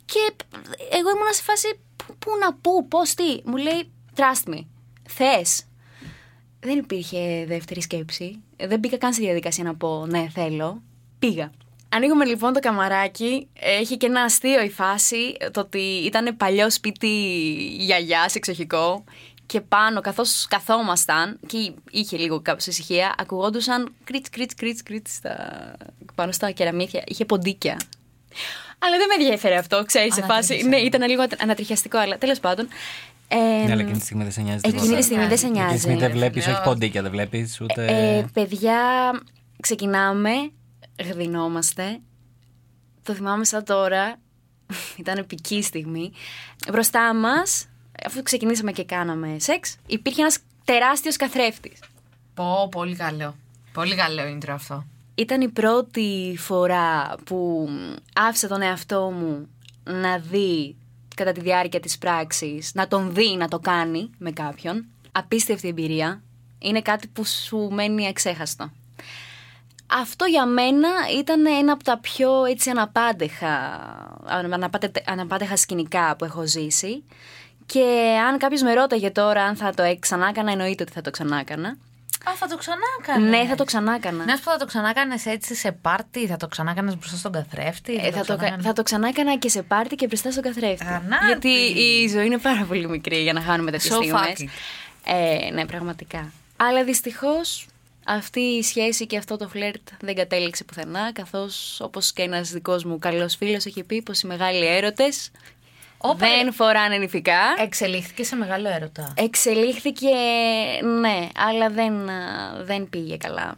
Και 0.06 0.34
εγώ 0.92 1.10
ήμουν 1.10 1.34
σε 1.34 1.44
φάση. 1.44 1.80
Πού, 1.96 2.16
πού 2.20 2.32
να 2.42 2.54
πού, 2.54 2.88
πώς, 2.88 3.13
τι. 3.13 3.42
Μου 3.44 3.56
λέει, 3.58 3.92
trust 4.16 4.50
me. 4.54 4.60
Θες. 5.08 5.63
Δεν 6.60 6.78
υπήρχε 6.78 7.46
δεύτερη 7.48 7.82
σκέψη. 7.82 8.42
Δεν 8.58 8.80
μπήκα 8.80 8.98
καν 8.98 9.13
στη 9.13 9.22
διαδικασία 9.22 9.63
να 9.63 9.75
πω 9.75 10.06
ναι, 10.06 10.28
θέλω. 10.34 10.82
Πήγα. 11.20 11.51
Ανοίγουμε 11.89 12.25
λοιπόν 12.25 12.54
το 12.54 12.60
καμαράκι. 12.60 13.48
Έχει 13.54 13.98
και 13.98 14.06
ένα 14.06 14.22
αστείο 14.22 14.62
η 14.62 14.70
φάση. 14.70 15.38
Το 15.51 15.60
ότι 15.60 15.80
ήταν 15.80 16.38
παλιό 16.38 16.70
σπίτι 16.70 17.08
γιαγιάς, 17.80 18.36
εξοχικό. 18.36 19.04
Και 19.50 19.62
πάνω, 19.62 20.01
καθώς 20.01 20.48
καθόμασταν, 20.50 21.39
και 21.48 21.72
είχε 21.91 22.18
λίγο 22.18 22.41
κάπως 22.41 22.65
ησυχία, 22.65 23.15
ακουγόντουσαν 23.18 23.94
κρίτ, 24.03 24.25
κρίτ, 24.32 24.51
κρίτ, 24.56 24.79
κρίτ 24.84 25.08
πάνω 26.15 26.32
στα 26.32 26.51
κεραμίδια. 26.51 27.03
Είχε 27.06 27.25
ποντίκια. 27.25 27.77
Αλλά 28.79 28.98
δεν 28.98 29.08
με 29.08 29.24
ενδιαφέρει 29.24 29.56
αυτό, 29.56 29.84
ξέρεις, 29.86 30.13
σε 30.13 30.22
φάση. 30.22 30.63
Ναι, 30.68 30.77
ήταν 30.77 31.10
λίγο 31.10 31.25
ανατριχιαστικό, 31.38 31.98
αλλά 31.98 32.18
τέλος 32.18 32.39
πάντων. 32.39 32.68
Ε, 33.27 33.36
Ναι, 33.36 33.72
αλλά 33.72 33.82
εκείνη 33.82 33.98
τη 33.98 34.06
στιγμή 34.06 34.24
δεν 34.24 34.32
σε 34.32 34.41
νοιάζει. 34.41 34.62
Εκείνη 34.63 34.96
τη 34.96 35.01
στιγμή 35.01 35.25
δεν 35.27 35.38
σε 35.38 35.46
Εκείνη 35.48 35.72
τη 35.72 35.77
στιγμή 35.77 35.98
νοιάζει. 35.98 36.08
δεν 36.08 36.12
βλέπεις, 36.12 36.48
όχι 36.48 36.62
ποντίκια, 36.63 37.01
δεν 37.01 37.12
βλέπεις 37.12 37.62
ούτε. 37.62 37.86
Ε, 37.86 38.25
παιδιά, 38.34 38.79
ξεκινάμε, 39.60 40.32
γδινόμαστε. 41.03 42.00
Το 43.03 43.13
θυμάμαι 43.13 43.46
σαν 43.46 43.63
τώρα. 43.63 44.15
Ήταν 45.01 45.18
επική 45.18 45.62
στιγμή. 45.62 46.12
Μπροστά 46.72 47.13
μας, 47.15 47.68
αφού 48.06 48.24
ξεκινήσαμε 48.24 48.72
και 48.72 48.84
κάναμε 48.84 49.36
σεξ, 49.39 49.75
υπήρχε 49.88 50.22
ένας 50.22 50.38
τεράστιος 50.65 51.15
καθρέφτης. 51.15 51.79
Πω, 52.34 52.68
πολύ 52.72 52.96
καλό. 52.96 53.36
Πολύ 53.74 53.96
καλό 53.96 54.22
intro 54.38 54.50
αυτό. 54.50 54.86
Ήταν 55.15 55.41
η 55.41 55.48
πρώτη 55.50 56.36
φορά 56.38 57.15
που 57.25 57.70
άφησα 58.15 58.48
τον 58.48 58.62
εαυτό 58.62 59.12
μου 59.12 59.48
να 59.84 60.18
δει 60.18 60.75
κατά 61.15 61.32
τη 61.32 61.41
διάρκεια 61.41 61.79
της 61.79 61.98
πράξης, 61.98 62.72
να 62.74 62.88
τον 62.88 63.13
δει 63.13 63.36
να 63.38 63.48
το 63.48 63.60
κάνει 63.60 64.10
με 64.18 64.32
κάποιον. 64.32 64.86
Απίστευτη 65.12 65.68
εμπειρία. 65.68 66.22
Είναι 66.60 66.82
κάτι 66.82 67.08
που 67.08 67.25
σου 67.25 67.58
μένει 67.72 68.06
εξέχαστο. 68.06 68.72
Αυτό 69.91 70.25
για 70.25 70.46
μένα 70.46 70.89
ήταν 71.20 71.46
ένα 71.46 71.74
από 71.74 71.84
τα 71.84 71.98
πιο 72.00 72.44
έτσι 72.46 72.70
αναπάντεχα, 72.70 73.50
αναπάτε- 74.25 75.10
αναπάντεχα 75.10 75.56
σκηνικά 75.58 76.15
που 76.15 76.25
έχω 76.25 76.48
ζήσει. 76.48 77.03
Και 77.73 78.15
αν 78.27 78.38
κάποιος 78.38 78.61
με 78.61 78.73
ρώταγε 78.73 79.09
τώρα 79.09 79.43
αν 79.43 79.55
θα 79.55 79.73
το 79.73 79.83
ε- 79.83 79.95
ξανά 79.99 80.27
έκανα, 80.27 80.51
εννοείται 80.51 80.83
ότι 80.83 80.91
θα 80.91 81.01
το 81.01 81.11
ξανά 81.11 81.39
έκανα. 81.39 81.77
Α, 82.29 82.31
θα 82.35 82.47
το 82.47 82.57
ξανά 82.57 82.81
έκανε. 83.01 83.29
Ναι, 83.29 83.45
θα 83.47 83.55
το 83.55 83.63
ξανά 83.63 83.93
έκανα. 83.95 84.25
Να 84.25 84.35
σου 84.35 84.43
πω, 84.43 84.51
θα 84.51 84.57
το 84.57 84.65
ξανά 84.65 84.93
κάνεις 84.93 85.25
έτσι 85.25 85.55
σε 85.55 85.71
πάρτι, 85.71 86.27
θα 86.27 86.38
το 86.38 86.47
ξανά 86.47 86.73
κάνεις 86.73 86.97
μπροστά 86.97 87.17
στον 87.17 87.31
καθρέφτη. 87.31 87.95
Ε, 87.95 88.11
θα, 88.11 88.25
το, 88.25 88.38
κα- 88.38 88.57
θα 88.61 88.73
το 88.73 88.83
ξανά 88.83 89.07
έκανα 89.07 89.38
και 89.38 89.49
σε 89.49 89.61
πάρτι 89.63 89.95
και 89.95 90.07
μπροστά 90.07 90.31
στον 90.31 90.43
καθρέφτη. 90.43 90.85
Ανάρτη. 90.85 91.25
Γιατί 91.25 91.49
η 91.81 92.07
ζωή 92.07 92.25
είναι 92.25 92.38
πάρα 92.38 92.63
πολύ 92.67 92.88
μικρή 92.89 93.21
για 93.21 93.33
να 93.33 93.41
χάνουμε 93.41 93.71
τέτοιες 93.71 93.93
So 93.93 93.95
στιγμές. 93.95 94.21
fuck 94.38 94.41
it. 94.41 94.47
Ε, 95.05 95.51
ναι, 95.51 95.65
πραγματικά. 95.65 96.31
Αλλά 96.57 96.83
δυστυχώς 96.83 97.65
αυτή 98.05 98.39
η 98.39 98.63
σχέση 98.63 99.05
και 99.07 99.17
αυτό 99.17 99.38
το 99.38 99.47
φλερτ 99.47 99.88
δεν 100.01 100.15
κατέληξε 100.15 100.63
πουθενά, 100.63 101.11
καθώς 101.13 101.79
όπως 101.83 102.13
και 102.13 102.21
ένας 102.21 102.49
δικός 102.49 102.83
μου 102.83 102.99
καλός 102.99 103.35
φίλος 103.35 103.65
έχει 103.65 103.83
πει 103.83 104.01
πως 104.01 104.21
οι 104.21 104.27
μεγάλοι 104.27 104.65
έρωτες 104.67 105.31
Όπα, 106.01 106.15
δεν 106.18 106.53
φοράνε 106.53 106.98
νυφικά. 106.98 107.39
Εξελίχθηκε 107.63 108.24
σε 108.24 108.36
μεγάλο 108.36 108.70
έρωτα. 108.70 109.13
Εξελίχθηκε, 109.15 110.08
ναι, 111.00 111.27
αλλά 111.36 111.70
δεν, 111.70 112.10
α, 112.10 112.13
δεν 112.63 112.89
πήγε 112.89 113.18
καλά. 113.18 113.53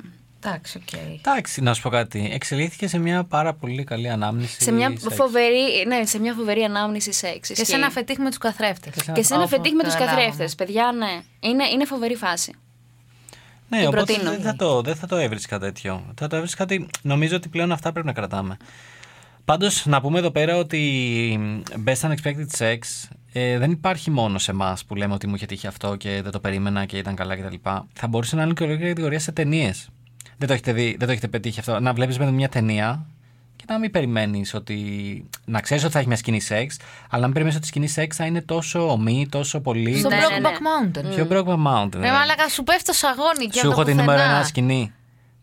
Εντάξει, 0.45 0.77
οκ. 0.77 0.99
Εντάξει, 1.17 1.61
να 1.61 1.73
σου 1.73 1.81
πω 1.81 1.89
κάτι. 1.89 2.29
Εξελίχθηκε 2.33 2.87
σε 2.87 2.97
μια 2.97 3.23
πάρα 3.23 3.53
πολύ 3.53 3.83
καλή 3.83 4.09
ανάμνηση. 4.09 4.61
Σε 4.63 4.71
μια, 4.71 4.93
σεξ. 4.99 5.15
φοβερή, 5.15 5.85
ναι, 5.87 6.05
σε 6.05 6.19
μια 6.19 6.33
φοβερή 6.33 6.63
ανάμνηση 6.63 7.11
σεξ. 7.13 7.47
Και 7.47 7.55
σε 7.55 7.61
ισχύει. 7.61 7.73
ένα 7.75 7.89
φετίχ 7.89 8.17
με 8.17 8.29
τους 8.29 8.37
καθρέφτες. 8.37 8.93
Και 9.13 9.23
σε 9.23 9.33
ένα 9.33 9.43
Αφού 9.43 9.55
φετίχ 9.55 9.73
με 9.73 9.83
τους 9.83 9.93
καταλάβαμε. 9.93 10.21
καθρέφτες. 10.21 10.55
Παιδιά, 10.55 10.91
ναι. 10.97 11.21
Είναι, 11.39 11.63
είναι 11.65 11.85
φοβερή 11.85 12.15
φάση. 12.15 12.53
Ναι, 13.69 13.77
την 13.77 13.87
οπότε 13.87 14.03
προτείνω. 14.05 14.31
δεν 14.31 14.41
θα, 14.41 14.55
το, 14.55 14.81
δεν 14.81 14.95
θα 14.95 15.07
το 15.07 15.15
έβρισκα 15.15 15.59
τέτοιο. 15.59 16.13
Θα 16.17 16.27
το 16.27 16.35
έβρισκα 16.35 16.63
ότι 16.63 16.87
νομίζω 17.01 17.35
ότι 17.35 17.49
πλέον 17.49 17.71
αυτά 17.71 17.91
πρέπει 17.91 18.07
να 18.07 18.13
κρατάμε. 18.13 18.57
Πάντως, 19.51 19.85
να 19.85 20.01
πούμε 20.01 20.19
εδώ 20.19 20.31
πέρα 20.31 20.57
ότι 20.57 20.79
best 21.85 22.09
unexpected 22.09 22.57
sex 22.57 22.77
ε, 23.33 23.57
δεν 23.57 23.71
υπάρχει 23.71 24.11
μόνο 24.11 24.37
σε 24.37 24.51
εμάς 24.51 24.85
που 24.85 24.95
λέμε 24.95 25.13
ότι 25.13 25.27
μου 25.27 25.35
είχε 25.35 25.45
τύχει 25.45 25.67
αυτό 25.67 25.95
και 25.95 26.19
δεν 26.23 26.31
το 26.31 26.39
περίμενα 26.39 26.85
και 26.85 26.97
ήταν 26.97 27.15
καλά 27.15 27.35
κτλ. 27.35 27.55
Θα 27.93 28.07
μπορούσε 28.07 28.35
να 28.35 28.43
είναι 28.43 28.53
και 28.53 28.63
ολόκληρη 28.63 28.89
κατηγορία 28.89 29.19
σε 29.19 29.31
ταινίες. 29.31 29.89
Δεν 30.37 30.47
το 30.47 30.53
έχετε 30.53 30.73
δει, 30.73 30.95
δεν 30.97 31.07
το 31.07 31.11
έχετε 31.11 31.27
πετύχει 31.27 31.59
αυτό. 31.59 31.79
Να 31.79 31.93
βλέπεις 31.93 32.17
με 32.19 32.31
μια 32.31 32.49
ταινία 32.49 33.05
και 33.55 33.63
να 33.67 33.79
μην 33.79 33.91
περιμένεις 33.91 34.53
ότι. 34.53 34.77
να 35.45 35.59
ξέρεις 35.61 35.83
ότι 35.83 35.93
θα 35.93 35.99
έχει 35.99 36.07
μια 36.07 36.17
σκηνή 36.17 36.39
σεξ, 36.39 36.77
αλλά 37.09 37.19
να 37.19 37.25
μην 37.25 37.31
περιμένεις 37.33 37.55
ότι 37.57 37.65
η 37.65 37.69
σκηνή 37.69 37.87
σεξ 37.87 38.15
θα 38.15 38.25
είναι 38.25 38.41
τόσο 38.41 38.91
ομή, 38.91 39.27
τόσο 39.29 39.59
πολύ. 39.59 39.97
Στο 39.97 40.09
Ναι, 40.09 40.15
ναι, 40.15 40.21
ναι. 40.21 40.49
Brokeback 40.49 40.87
Mountain. 40.97 41.15
Πιο 41.15 41.27
Brokeback 41.31 41.67
Mountain. 41.67 41.99
Ρε 42.01 42.11
μαλάκα, 42.11 42.49
σου 42.49 42.63
πέφτει 42.63 42.83
το 42.83 42.93
σαγόνι 42.93 43.45
και 43.45 43.59
Σου 43.59 43.59
από 43.59 43.67
έχω 43.71 43.79
το 43.79 43.87
την 43.87 43.95
νούμερο 43.97 44.17
πουθενά. 44.17 44.35
ένα 44.35 44.45
σκηνή. 44.45 44.93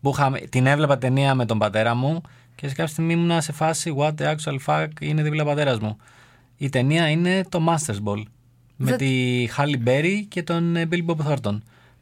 Που 0.01 0.09
είχαμε, 0.09 0.39
την 0.39 0.65
έβλεπα 0.65 0.97
ταινία 0.97 1.35
με 1.35 1.45
τον 1.45 1.57
πατέρα 1.57 1.95
μου 1.95 2.21
και 2.59 2.67
σε 2.67 2.73
κάποια 2.73 2.87
στιγμή 2.87 3.13
ήμουν 3.13 3.41
σε 3.41 3.51
φάση 3.51 3.93
What 3.97 4.13
the 4.15 4.35
actual 4.35 4.57
fuck 4.65 4.87
είναι 4.99 5.21
δίπλα 5.23 5.45
πατέρας 5.45 5.79
μου. 5.79 5.97
Η 6.57 6.69
ταινία 6.69 7.09
είναι 7.09 7.43
το 7.49 7.65
Masters 7.67 8.03
Ball. 8.03 8.23
Με 8.75 8.91
τη 8.91 9.45
Halle 9.57 9.87
Berry 9.87 10.23
και 10.27 10.43
τον 10.43 10.75
ε, 10.75 10.87
Billy 10.91 11.05
Bob 11.05 11.15
Thornton. 11.27 11.57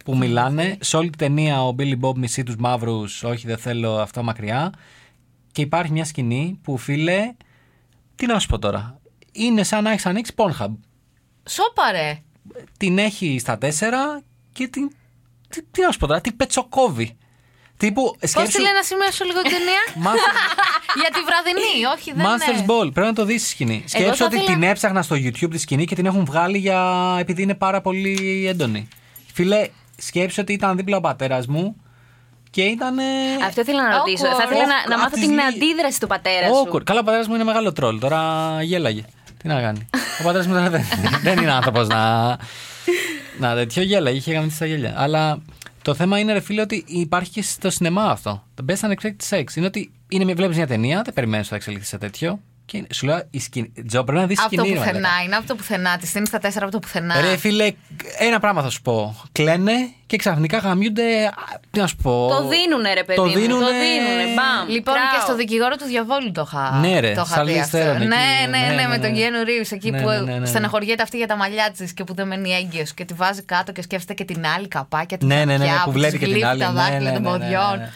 Που 0.05 0.17
μιλάνε. 0.17 0.77
Σε 0.79 0.97
όλη 0.97 1.09
την 1.09 1.17
ταινία 1.17 1.63
ο 1.63 1.75
Billy 1.79 1.99
Bob 2.01 2.15
μισεί 2.15 2.43
τους 2.43 2.55
μαύρους. 2.55 3.23
Όχι, 3.23 3.47
δεν 3.47 3.57
θέλω 3.57 3.97
αυτό 3.97 4.23
μακριά. 4.23 4.73
Και 5.51 5.61
υπάρχει 5.61 5.91
μια 5.91 6.05
σκηνή 6.05 6.59
που 6.61 6.77
φίλε. 6.77 7.33
Τι 8.15 8.25
να 8.25 8.39
σου 8.39 8.47
πω 8.47 8.59
τώρα. 8.59 8.99
Είναι 9.31 9.63
σαν 9.63 9.83
να 9.83 9.91
έχεις 9.91 10.05
ανοίξει 10.05 10.33
Pornhub. 10.35 10.73
Σόπαρε. 11.49 12.21
Την 12.77 12.97
έχει 12.97 13.39
στα 13.39 13.57
τέσσερα 13.57 14.21
και 14.51 14.67
την. 14.67 14.89
Τι, 15.49 15.63
τι 15.71 15.81
να 15.81 15.91
σου 15.91 15.99
πω 15.99 16.07
τώρα, 16.07 16.21
την 16.21 16.35
πετσοκόβει. 16.35 17.17
Τύπου 17.77 18.15
Πώς 18.19 18.29
σκέψου. 18.29 18.51
τη 18.51 18.61
λέει 18.61 18.71
να 18.73 18.83
σημειώσω 18.83 19.23
λίγο 19.25 19.41
την 19.41 19.51
ταινία. 19.51 19.83
Master, 20.07 20.33
Για 21.01 21.09
τη 21.15 21.21
βραδινή, 21.29 21.85
όχι 21.95 22.11
δεν 22.15 22.25
Masters 22.25 22.57
είναι. 22.57 22.65
Ball. 22.69 22.93
Πρέπει 22.93 23.07
να 23.07 23.13
το 23.13 23.25
δεις 23.25 23.43
τη 23.43 23.49
σκηνή. 23.49 23.83
Σκέψου 23.87 24.15
θα 24.17 24.25
ότι 24.25 24.35
ήθελα- 24.35 24.51
την 24.53 24.63
έψαχνα 24.63 25.01
στο 25.01 25.15
YouTube 25.15 25.49
τη 25.51 25.57
σκηνή 25.57 25.85
και 25.85 25.95
την 25.95 26.05
έχουν 26.05 26.25
βγάλει 26.25 26.57
για... 26.57 26.81
επειδή 27.19 27.41
είναι 27.41 27.53
πάρα 27.55 27.81
πολύ 27.81 28.45
έντονη. 28.47 28.87
Φίλε, 29.33 29.67
σκέψου 29.97 30.37
ότι 30.41 30.53
ήταν 30.53 30.75
δίπλα 30.77 30.97
ο 30.97 31.01
πατέρας 31.01 31.47
μου 31.47 31.75
και 32.49 32.61
ήταν. 32.63 32.97
Αυτό 33.45 33.61
ήθελα 33.61 33.89
να 33.89 33.97
ρωτήσω. 33.97 34.25
Awkward. 34.25 34.35
Θα 34.37 34.43
ήθελα 34.43 34.65
να, 34.65 34.87
να 34.87 34.95
Απ' 34.95 35.01
μάθω 35.01 35.09
τις 35.15 35.19
την 35.25 35.29
δύο- 35.35 35.43
αντίδραση 35.45 35.99
του 35.99 36.07
πατέρας 36.07 36.57
σου. 36.57 36.67
Awkward. 36.71 36.83
Καλά, 36.83 36.99
ο 36.99 37.03
πατέρας 37.03 37.27
μου 37.27 37.35
είναι 37.35 37.43
μεγάλο 37.43 37.71
τρόλ. 37.73 37.99
Τώρα 37.99 38.21
γέλαγε. 38.61 39.03
Τι 39.41 39.47
να 39.47 39.61
κάνει. 39.61 39.89
Ο 40.19 40.23
πατέρας 40.23 40.47
μου 40.47 40.53
δεν, 40.53 40.69
δεν, 40.71 40.85
δεν 41.23 41.37
είναι 41.37 41.51
άνθρωπος 41.51 41.87
να. 41.87 42.27
Να 43.39 43.55
τέτοιο 43.55 43.81
γέλαγε, 43.83 44.17
είχε 44.17 44.33
γαμίσει 44.33 44.59
τα 44.59 44.65
γέλια. 44.65 44.93
Αλλά 44.97 45.41
το 45.87 45.93
θέμα 45.93 46.19
είναι, 46.19 46.33
ρε 46.33 46.39
φίλε, 46.39 46.61
ότι 46.61 46.83
υπάρχει 46.87 47.31
και 47.31 47.41
στο 47.41 47.69
σινεμά 47.69 48.03
αυτό. 48.03 48.43
Το 48.53 48.65
best 48.67 48.89
unexpected 48.89 49.29
sex. 49.29 49.43
Είναι 49.55 49.65
ότι 49.65 49.91
είναι, 50.07 50.33
βλέπεις 50.33 50.55
μια 50.57 50.67
ταινία, 50.67 51.01
δεν 51.01 51.13
περιμένεις 51.13 51.39
ότι 51.39 51.49
θα 51.49 51.55
εξελιχθεί 51.55 51.87
σε 51.87 51.97
τέτοιο. 51.97 52.39
Και 52.67 52.83
σου 52.93 53.05
λέω, 53.05 53.21
η 53.31 53.39
σκηνή. 53.39 53.71
Τζο, 53.87 54.03
πρέπει 54.03 54.19
να 54.19 54.25
δεις 54.27 54.39
Αυτό 54.39 54.49
σκηνή. 54.57 54.69
ρε 54.73 54.79
πουθενά 54.79 54.99
μαλάκα. 54.99 55.23
είναι, 55.25 55.35
αυτό 55.35 55.55
πουθενά. 55.55 55.97
Τη 55.97 56.07
στείνεις 56.07 56.27
στα 56.27 56.37
τέσσερα 56.39 56.63
από 56.65 56.73
το 56.73 56.79
πουθενά. 56.79 57.21
Ρε 57.21 57.37
φίλε, 57.37 57.71
ένα 58.19 58.39
πράγμα 58.39 58.61
θα 58.61 58.69
σου 58.69 58.81
πω. 58.81 59.15
Κλαίνε 59.31 59.71
και 60.05 60.17
ξαφνικά 60.17 60.57
γαμιούνται. 60.57 61.25
α, 61.25 61.31
Τι 61.71 61.79
να 61.79 61.87
σου 61.87 61.95
πω. 61.95 62.27
Το 62.29 62.47
δίνουνε, 62.47 62.93
ρε 62.93 63.03
παιδί 63.03 63.17
Το 63.19 63.25
μου. 63.25 63.31
Το 63.31 63.39
δίνουνε. 63.39 63.65
δίνουνε. 63.65 64.23
Μπαμ. 64.35 64.67
Λοιπόν, 64.69 64.93
Κράω. 64.93 65.05
και 65.15 65.19
στο 65.21 65.35
δικηγόρο 65.35 65.75
του 65.75 65.85
διαβόλου 65.85 66.31
το 66.31 66.43
είχα, 66.47 66.77
Ναι, 66.81 66.99
ρε, 66.99 67.13
το 67.13 67.23
είχα 67.29 67.41
Charlize 67.41 67.45
δει 67.45 67.59
αυτό. 67.59 67.77
Theron 67.77 67.95
εκεί, 67.95 68.05
Ναι, 68.05 68.15
ναι, 68.49 68.57
ναι, 68.57 68.67
ναι, 68.67 68.75
ναι, 68.81 68.87
με 68.87 68.97
τον 68.97 69.11
ναι. 69.11 69.17
Γιάννου 69.17 69.43
Ρίβ 69.43 69.71
εκεί 69.71 69.91
Ναι, 69.91 70.01
που 70.01 70.09
ναι, 70.09 70.19
ναι, 70.19 70.37
ναι. 70.37 70.45
στεναχωριέται 70.45 71.03
αυτή 71.03 71.17
για 71.17 71.27
τα 71.27 71.35
μαλλιά 71.35 71.71
της 71.77 71.93
και 71.93 72.03
που 72.03 72.13
δεν 72.13 72.27
μένει 72.27 72.49
έγκυος 72.53 72.93
και 72.93 73.05
τη 73.05 73.13
βάζει 73.13 73.41
κάτω 73.43 73.71
και 73.71 73.81
σκέφτεται 73.81 74.13
και 74.23 74.33
την 74.33 74.45
άλλη 74.55 74.67
καπάκια. 74.67 75.17
την 75.17 75.27
Ναι, 75.27 75.35
ναι, 75.35 75.43
ναι, 75.45 75.51
ναι, 75.57 75.57
καρδιά 75.65 75.81
που 75.85 75.91
της 75.91 75.99
βλέπει 75.99 76.17
και 76.17 76.25
την 76.25 76.33
γλύφει 76.33 76.45
άλλη. 76.49 76.59
Τα 76.61 76.71
ναι, 76.71 76.79
δάχτυλα 76.79 76.99
ναι, 77.11 77.19
των 77.19 77.21
ναι, 77.23 77.29
ναι, 77.29 77.37
ναι, 77.37 77.43
ποδιών. 77.45 77.89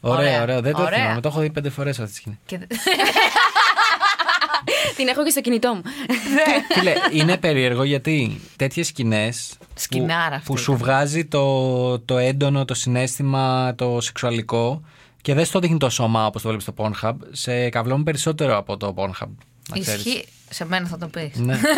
Ναι. 0.00 0.10
Ωραίο, 0.10 0.20
Ωραία, 0.22 0.42
ωραίο. 0.42 0.60
Δεν 0.60 0.72
το 0.74 0.82
ωραία. 0.82 0.98
θυμάμαι. 0.98 1.20
Το 1.20 1.28
έχω 1.28 1.40
δει 1.40 1.50
πέντε 1.50 1.70
φορές 1.70 1.98
αυτή 1.98 2.10
τη 2.10 2.16
σκηνή. 2.16 2.38
Και- 2.46 2.58
Την 4.96 5.08
έχω 5.08 5.24
και 5.24 5.30
στο 5.30 5.40
κινητό 5.40 5.74
μου. 5.74 5.82
Φίλε, 6.74 6.92
είναι 7.12 7.36
περίεργο 7.36 7.82
γιατί 7.84 8.40
τέτοιες 8.56 8.86
σκηνές 8.86 9.52
Σκηνάρα 9.74 10.28
που, 10.28 10.34
αυτή 10.34 10.46
που 10.46 10.56
σου 10.56 10.72
ήταν. 10.72 10.84
βγάζει 10.84 11.24
το, 11.24 11.98
το 12.00 12.18
έντονο, 12.18 12.64
το 12.64 12.74
συνέστημα, 12.74 13.74
το 13.74 14.00
σεξουαλικό 14.00 14.82
και 15.22 15.34
δεν 15.34 15.44
στο 15.44 15.58
δείχνει 15.58 15.76
το 15.78 15.88
σώμα 15.90 16.26
όπως 16.26 16.42
το 16.42 16.48
βλέπεις 16.48 16.66
στο 16.66 16.74
Pornhub, 16.76 17.12
σε 17.30 17.68
καυλώνουν 17.68 18.02
περισσότερο 18.04 18.56
από 18.56 18.76
το 18.76 18.94
Pornhub. 18.96 19.28
Να 19.68 19.78
ξέρεις. 19.78 20.04
Ισχύει. 20.04 20.24
Σε 20.50 20.64
μένα 20.64 20.86
θα 20.86 20.98
το 20.98 21.06
πεις. 21.08 21.36
Ναι. 21.38 21.58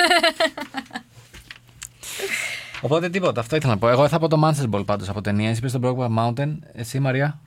Οπότε 2.80 3.10
τίποτα, 3.10 3.40
αυτό 3.40 3.56
ήθελα 3.56 3.72
να 3.72 3.78
πω. 3.78 3.88
Εγώ 3.88 4.08
θα 4.08 4.18
πω 4.18 4.28
το 4.28 4.40
Manchester 4.44 4.70
Ball 4.70 4.86
πάντως 4.86 5.08
από 5.08 5.20
ταινία. 5.20 5.48
Εσύ 5.50 5.58
είπες 5.58 5.72
το 5.72 5.80
Brokeback 5.82 6.08
Mountain. 6.18 6.56
Εσύ, 6.72 6.98
Μαριά. 7.00 7.40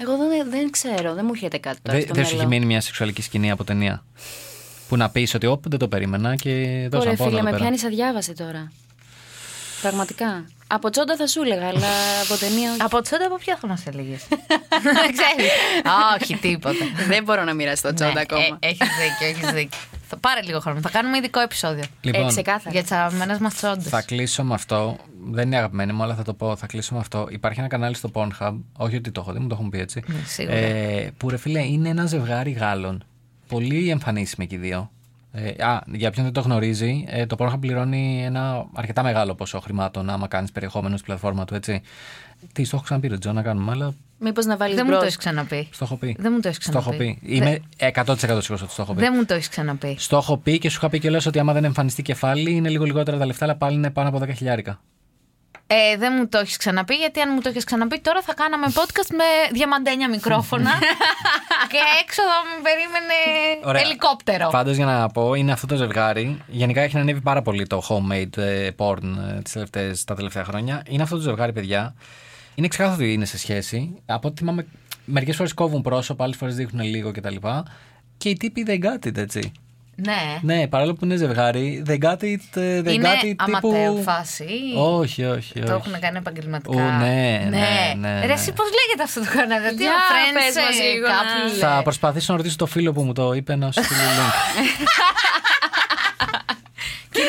Εγώ 0.00 0.16
δεν, 0.16 0.50
δεν 0.50 0.70
ξέρω, 0.70 1.14
δεν 1.14 1.24
μου 1.24 1.30
έρχεται 1.34 1.58
κάτι 1.58 1.78
τώρα. 1.82 1.96
Δεν 1.98 2.06
στο 2.06 2.14
δεν 2.14 2.24
σου 2.24 2.28
έχει 2.34 2.36
μυαλό. 2.46 2.48
μείνει 2.54 2.66
μια 2.66 2.80
σεξουαλική 2.80 3.22
σκηνή 3.22 3.50
από 3.50 3.64
ταινία; 3.64 4.04
Που 4.88 4.96
να 4.96 5.10
πεις 5.10 5.34
ότι 5.34 5.46
όπ, 5.46 5.68
δεν 5.68 5.78
το 5.78 5.88
περίμενα 5.88 6.34
και 6.36 6.50
δώσα 6.90 7.02
Ωραία, 7.04 7.16
πόνο 7.16 7.28
φίλε, 7.30 7.40
εδώ 7.40 7.42
με 7.42 7.50
πέρα. 7.50 7.56
πιάνεις 7.62 7.84
αδιάβαση 7.84 8.32
τώρα. 8.32 8.72
Πραγματικά. 9.82 10.44
Από 10.66 10.90
τσόντα 10.90 11.16
θα 11.16 11.26
σου 11.26 11.42
έλεγα, 11.42 11.66
αλλά 11.68 11.86
από 12.24 12.36
ταινία. 12.38 12.70
όχι. 12.70 12.82
Από 12.82 13.00
τσόντα 13.02 13.26
από 13.26 13.36
ποια 13.36 13.58
θα 13.60 13.66
μα 13.66 13.82
έλεγε. 13.86 14.16
Ξέρεις. 15.16 15.52
Όχι, 16.20 16.36
τίποτα. 16.36 16.84
Δεν 17.08 17.24
μπορώ 17.24 17.44
να 17.44 17.54
μοιραστώ 17.54 17.94
τσόντα 17.94 18.12
Ναι, 18.12 18.20
ακόμα. 18.20 18.42
ε, 18.60 18.66
Έχεις 18.66 18.88
δίκιο, 19.00 19.26
έχεις 19.28 19.52
δίκιο. 19.52 19.78
Θα 20.08 20.16
πάρε 20.16 20.40
λίγο 20.42 20.60
χρόνο. 20.60 20.80
Θα 20.80 20.90
κάνουμε 20.90 21.16
ειδικό 21.16 21.40
επεισόδιο. 21.40 21.82
Ε, 21.82 21.86
Λοιπόν, 22.00 22.28
ξεκάθαρα. 22.28 22.70
Για 22.70 22.84
τι 22.84 22.94
αγαπημένε 22.94 23.38
μας 23.40 23.54
τσόντες. 23.54 23.88
θα 23.88 24.02
κλείσω 24.02 24.44
με 24.44 24.54
αυτό. 24.54 24.96
Δεν 25.30 25.46
είναι 25.46 25.56
αγαπημένη 25.56 25.92
μου, 25.92 26.02
αλλά 26.02 26.14
θα 26.14 26.22
το 26.22 26.34
πω. 26.34 26.56
Θα 26.56 26.66
κλείσω 26.66 26.94
με 26.94 27.00
αυτό. 27.00 27.26
Υπάρχει 27.30 27.58
ένα 27.58 27.68
κανάλι 27.68 27.94
στο 27.94 28.10
Pornhub. 28.12 28.56
Όχι 28.76 28.96
ότι 28.96 29.10
το 29.10 29.20
έχω 29.20 29.32
δει, 29.32 29.38
μου 29.38 29.48
το 29.48 29.54
έχουν 29.58 29.68
πει 29.70 29.78
έτσι. 29.78 30.02
Ναι, 30.06 30.20
σίγουρα. 30.26 30.56
ε, 30.56 31.12
που 31.16 31.28
ρε 31.30 31.36
φίλε 31.36 31.60
είναι 31.64 31.88
ένα 31.88 32.06
ζευγάρι 32.06 32.50
Γάλλων. 32.50 33.04
Πολύ 33.48 33.90
εμφανίσιμοι 33.90 34.46
και 34.46 34.54
οι 34.54 34.58
δύο. 34.58 34.90
Ε, 35.32 35.64
α, 35.64 35.82
για 35.86 36.10
ποιον 36.10 36.24
δεν 36.24 36.34
το 36.34 36.40
γνωρίζει, 36.40 37.04
ε, 37.08 37.26
το 37.26 37.36
Pornhub 37.38 37.60
πληρώνει 37.60 38.22
ένα 38.24 38.66
αρκετά 38.74 39.02
μεγάλο 39.02 39.34
ποσό 39.34 39.60
χρημάτων 39.60 40.10
άμα 40.10 40.28
κάνεις 40.28 40.52
περιεχόμενο 40.52 40.96
στη 40.96 41.06
πλατφόρμα 41.06 41.44
του, 41.44 41.54
έτσι. 41.54 41.80
Τι, 42.52 42.64
στο 42.64 42.76
έχω 42.76 42.84
ξαναπεί, 42.84 43.08
ρε 43.08 43.18
Τζο, 43.18 43.32
να 43.32 43.42
κάνουμε, 43.42 43.72
αλλά 43.72 43.94
Μήπως 44.18 44.44
να 44.44 44.56
βάλεις 44.56 44.74
Δεν 44.74 44.84
μου 44.84 44.90
το 44.90 44.96
μπρος. 44.96 45.06
έχεις 45.08 45.16
ξαναπεί. 45.18 45.68
στο 45.72 45.84
έχω 45.84 45.96
πει. 45.96 46.16
Δεν 46.18 46.32
μου 46.34 46.40
το 46.40 46.48
έχεις 46.48 46.64
Στο 46.64 46.78
έχω 46.78 46.90
ξαναπεί. 46.90 47.18
πει. 47.22 47.34
Είμαι 47.34 47.58
100% 47.78 48.14
σίγουρος 48.16 48.62
ότι 48.62 48.72
στο 48.72 48.82
έχω 48.82 48.94
πει. 48.94 49.00
Δεν 49.00 49.12
μου 49.16 49.24
το 49.24 49.34
έχεις 49.34 49.48
ξαναπεί. 49.48 49.96
Στο 49.98 50.16
έχω 50.16 50.36
πει 50.36 50.58
και 50.58 50.70
σου 50.70 50.76
είχα 50.78 50.88
πει 50.88 50.98
και 50.98 51.10
λέω 51.10 51.20
ότι 51.26 51.38
άμα 51.38 51.52
δεν 51.52 51.64
εμφανιστεί 51.64 52.02
κεφάλι 52.02 52.50
είναι 52.52 52.68
λίγο 52.68 52.84
λιγότερα 52.84 53.18
τα 53.18 53.26
λεφτά, 53.26 53.44
αλλά 53.44 53.56
πάλι 53.56 53.74
είναι 53.76 53.90
πάνω 53.90 54.08
από 54.08 54.18
10 54.22 54.28
χιλιάρικα. 54.36 54.80
Ε, 55.70 55.96
δεν 55.96 56.12
μου 56.18 56.28
το 56.28 56.38
έχεις 56.38 56.56
ξαναπεί, 56.56 56.94
γιατί 56.94 57.20
αν 57.20 57.30
μου 57.34 57.40
το 57.40 57.48
έχεις 57.48 57.64
ξαναπεί, 57.64 58.00
τώρα 58.00 58.22
θα 58.22 58.34
κάναμε 58.34 58.66
podcast 58.68 59.10
με 59.10 59.24
διαμαντένια 59.52 60.08
μικρόφωνα. 60.08 60.70
και 61.72 61.78
έξω 62.02 62.22
θα 62.22 62.38
με 62.56 62.62
περίμενε 62.62 63.80
ελικόπτερο. 63.84 64.48
Πάντως 64.50 64.76
για 64.76 64.84
να 64.84 65.08
πω, 65.08 65.34
είναι 65.34 65.52
αυτό 65.52 65.66
το 65.66 65.76
ζευγάρι. 65.76 66.42
Γενικά 66.46 66.80
έχει 66.80 66.98
ανέβει 66.98 67.20
πάρα 67.20 67.42
πολύ 67.42 67.66
το 67.66 67.82
homemade 67.88 68.36
ε, 68.38 68.68
porn 68.76 69.02
ε, 69.36 69.40
τις 69.42 69.52
τελευταίες, 69.52 70.04
τα 70.04 70.14
τελευταία 70.14 70.44
χρόνια. 70.44 70.82
Είναι 70.88 71.02
αυτό 71.02 71.16
το 71.16 71.22
ζευγάρι, 71.22 71.52
παιδιά. 71.52 71.94
Είναι 72.58 72.68
ξεκάθαρο 72.68 72.96
ότι 73.02 73.12
είναι 73.12 73.24
σε 73.24 73.38
σχέση. 73.38 73.94
Από 74.06 74.28
ό,τι 74.28 74.38
θυμάμαι, 74.38 74.66
μερικές 75.04 75.36
φορές 75.36 75.52
κόβουν 75.54 75.82
πρόσωπα, 75.82 76.24
άλλες 76.24 76.36
φορές 76.36 76.54
δείχνουν 76.54 76.86
λίγο 76.86 77.12
κτλ. 77.12 77.36
Και 78.16 78.28
οι 78.28 78.36
τύποι 78.36 78.62
δεν 78.62 78.80
got 78.82 79.06
it, 79.06 79.16
έτσι. 79.16 79.52
Ναι. 79.94 80.38
Ναι, 80.54 80.66
παρόλο 80.66 80.94
που 80.94 81.04
είναι 81.04 81.16
ζευγάρι, 81.16 81.82
δεν 81.84 81.98
got 82.02 82.22
it, 82.22 82.60
ε, 82.60 82.82
δεν 82.82 82.92
Είναι 82.94 83.08
got 83.08 83.24
it 83.24 83.26
τύπου. 83.28 83.44
αματέο 83.68 83.94
φάση. 83.94 84.44
Όχι, 84.76 85.24
όχι, 85.24 85.58
όχι. 85.58 85.60
Το 85.68 85.72
έχουν 85.72 86.00
κάνει 86.00 86.16
επαγγελματικά. 86.16 86.82
Ου, 86.82 86.98
ναι, 86.98 87.46
ναι, 87.48 87.94
ναι, 87.98 88.20
Ρε, 88.20 88.26
ναι. 88.26 88.32
εσύ 88.32 88.52
πώς 88.52 88.66
λέγεται 88.78 89.02
αυτό 89.04 89.20
το 89.20 89.26
κανάλι, 89.38 89.68
τι 89.76 89.82
Για 89.82 89.90
ο 89.90 89.94
Friends, 90.10 90.34
πες 90.34 90.64
μας 90.64 90.78
ε, 90.78 90.82
λίγο 90.92 91.06
να- 91.06 91.14
couple, 91.22 91.58
Θα 91.58 91.78
ε. 91.78 91.82
προσπαθήσω 91.82 92.32
να 92.32 92.38
ρωτήσω 92.38 92.56
το 92.56 92.66
φίλο 92.66 92.92
που 92.92 93.02
μου 93.02 93.12
το 93.12 93.32
είπε 93.32 93.56
να 93.56 93.72
σου 93.72 93.82
στείλει 93.84 94.00
link. 94.00 94.32
Και 94.56 95.27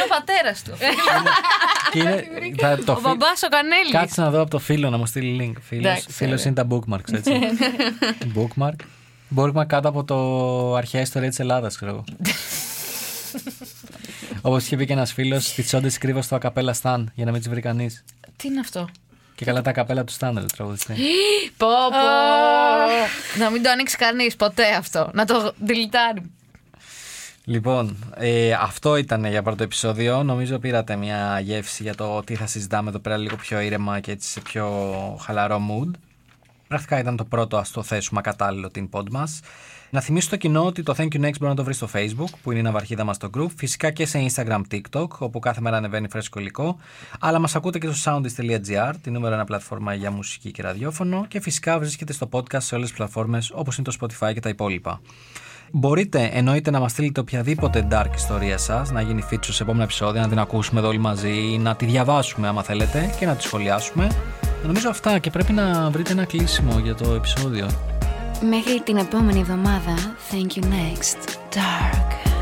είναι 0.03 0.07
ο 0.11 0.13
πατέρας 0.17 0.63
του. 0.63 0.71
Και 1.91 1.99
είναι- 1.99 2.27
θα 2.57 2.77
το 2.85 2.91
ο 2.91 2.95
φι- 2.95 3.03
μπαμπάς 3.03 3.43
ο 3.43 3.47
Κανέλης. 3.49 3.91
Κάτσε 3.91 4.21
να 4.21 4.29
δω 4.29 4.41
από 4.41 4.49
το 4.49 4.59
φίλο 4.59 4.89
να 4.89 4.97
μου 4.97 5.05
στείλει 5.05 5.37
link. 5.55 5.61
Φίλος, 5.67 5.85
Εντάξει, 5.85 6.11
φίλος 6.11 6.39
ωραία. 6.45 6.45
είναι 6.45 6.53
τα 6.53 6.67
bookmarks, 6.75 7.13
έτσι. 7.13 7.39
Bookmark. 8.35 8.75
Bookmark 9.35 9.65
κάτω 9.67 9.89
από 9.89 10.03
το 10.03 10.17
αρχαία 10.75 11.01
ιστορία 11.01 11.29
της 11.29 11.39
Ελλάδας, 11.39 11.75
ξέρω 11.75 11.91
εγώ. 11.91 12.03
Όπως 14.41 14.63
είχε 14.65 14.75
πει 14.77 14.85
και 14.85 14.93
ένας 14.93 15.13
φίλος, 15.13 15.53
τις 15.53 15.65
τσόντες 15.65 15.97
κρύβω 15.97 16.21
στο 16.21 16.35
ακαπέλα 16.35 16.73
Σταν 16.73 17.11
για 17.15 17.25
να 17.25 17.31
μην 17.31 17.39
τις 17.39 17.49
βρει 17.49 17.61
κανείς. 17.61 18.03
Τι 18.37 18.47
είναι 18.47 18.59
αυτό; 18.59 18.89
Και 19.35 19.45
καλά 19.45 19.61
τα 19.61 19.69
ακαπέλα 19.69 20.03
του 20.03 20.11
Σταν, 20.13 20.37
ρε 20.39 20.45
τραγουδιστή. 20.55 20.93
Πω, 21.57 21.67
πω. 21.89 23.39
Να 23.39 23.49
μην 23.49 23.63
το 23.63 23.69
ανοίξει 23.69 23.97
κανείς 23.97 24.35
ποτέ 24.35 24.73
αυτό. 24.75 25.09
Να 25.13 25.25
το 25.25 25.53
δηλητάρει. 25.57 26.31
Λοιπόν, 27.49 27.95
ε, 28.15 28.51
αυτό 28.53 28.95
ήταν 28.95 29.25
για 29.25 29.43
πρώτο 29.43 29.63
επεισόδιο. 29.63 30.23
Νομίζω 30.23 30.59
πήρατε 30.59 30.95
μια 30.95 31.39
γεύση 31.39 31.83
για 31.83 31.95
το 31.95 32.23
τι 32.23 32.35
θα 32.35 32.45
συζητάμε 32.45 32.89
εδώ 32.89 32.99
πέρα 32.99 33.17
λίγο 33.17 33.35
πιο 33.35 33.59
ήρεμα 33.59 33.99
και 33.99 34.11
έτσι 34.11 34.29
σε 34.29 34.39
πιο 34.39 34.67
χαλαρό 35.21 35.61
mood. 35.69 35.91
Πρακτικά 36.67 36.99
ήταν 36.99 37.15
το 37.15 37.25
πρώτο, 37.25 37.57
ας 37.57 37.71
το 37.71 37.83
θέσουμε 37.83 38.21
κατάλληλο 38.21 38.69
την 38.69 38.89
pod 38.91 39.09
μας. 39.09 39.39
Να 39.89 40.01
θυμίσω 40.01 40.27
στο 40.27 40.35
κοινό 40.35 40.65
ότι 40.65 40.83
το 40.83 40.93
Thank 40.97 41.07
You 41.07 41.19
Next 41.19 41.37
μπορεί 41.39 41.49
να 41.49 41.55
το 41.55 41.63
βρεις 41.63 41.75
στο 41.75 41.89
Facebook, 41.93 42.33
που 42.43 42.51
είναι 42.51 42.59
η 42.59 42.63
ναυαρχίδα 42.63 43.03
μας 43.03 43.15
στο 43.15 43.29
group, 43.37 43.49
φυσικά 43.55 43.91
και 43.91 44.05
σε 44.05 44.25
Instagram, 44.29 44.61
TikTok, 44.71 45.07
όπου 45.07 45.39
κάθε 45.39 45.61
μέρα 45.61 45.77
ανεβαίνει 45.77 46.09
φρέσκο 46.09 46.39
υλικό, 46.39 46.77
αλλά 47.19 47.39
μας 47.39 47.55
ακούτε 47.55 47.79
και 47.79 47.91
στο 47.91 48.11
soundist.gr, 48.11 48.93
τη 49.01 49.11
νούμερο 49.11 49.33
ένα 49.33 49.45
πλατφόρμα 49.45 49.93
για 49.93 50.11
μουσική 50.11 50.51
και 50.51 50.61
ραδιόφωνο, 50.61 51.25
και 51.27 51.39
φυσικά 51.41 51.79
βρίσκεται 51.79 52.13
στο 52.13 52.29
podcast 52.31 52.61
σε 52.61 52.75
όλες 52.75 52.87
τις 52.87 52.97
πλατφόρμες 52.97 53.51
όπως 53.53 53.77
είναι 53.77 53.91
το 53.91 53.97
Spotify 54.01 54.33
και 54.33 54.39
τα 54.39 54.49
υπόλοιπα. 54.49 55.01
Μπορείτε 55.71 56.29
εννοείται 56.33 56.71
να 56.71 56.79
μας 56.79 56.91
στείλετε 56.91 57.19
οποιαδήποτε 57.19 57.87
dark 57.91 58.15
ιστορία 58.15 58.57
σας, 58.57 58.91
να 58.91 59.01
γίνει 59.01 59.23
feature 59.31 59.49
σε 59.49 59.63
επόμενα 59.63 59.83
επεισόδια, 59.83 60.21
να 60.21 60.27
την 60.27 60.39
ακούσουμε 60.39 60.79
εδώ 60.79 60.89
όλοι 60.89 60.97
μαζί, 60.97 61.57
να 61.61 61.75
τη 61.75 61.85
διαβάσουμε 61.85 62.47
άμα 62.47 62.63
θέλετε 62.63 63.15
και 63.19 63.25
να 63.25 63.35
τη 63.35 63.43
σχολιάσουμε. 63.43 64.07
Νομίζω 64.65 64.89
αυτά 64.89 65.19
και 65.19 65.29
πρέπει 65.29 65.53
να 65.53 65.89
βρείτε 65.89 66.11
ένα 66.11 66.25
κλείσιμο 66.25 66.79
για 66.79 66.95
το 66.95 67.13
επεισόδιο. 67.13 67.69
Μέχρι 68.49 68.81
την 68.81 68.97
επόμενη 68.97 69.39
εβδομάδα, 69.39 69.93
thank 70.31 70.57
you 70.57 70.63
next. 70.63 71.29
Dark. 71.55 72.38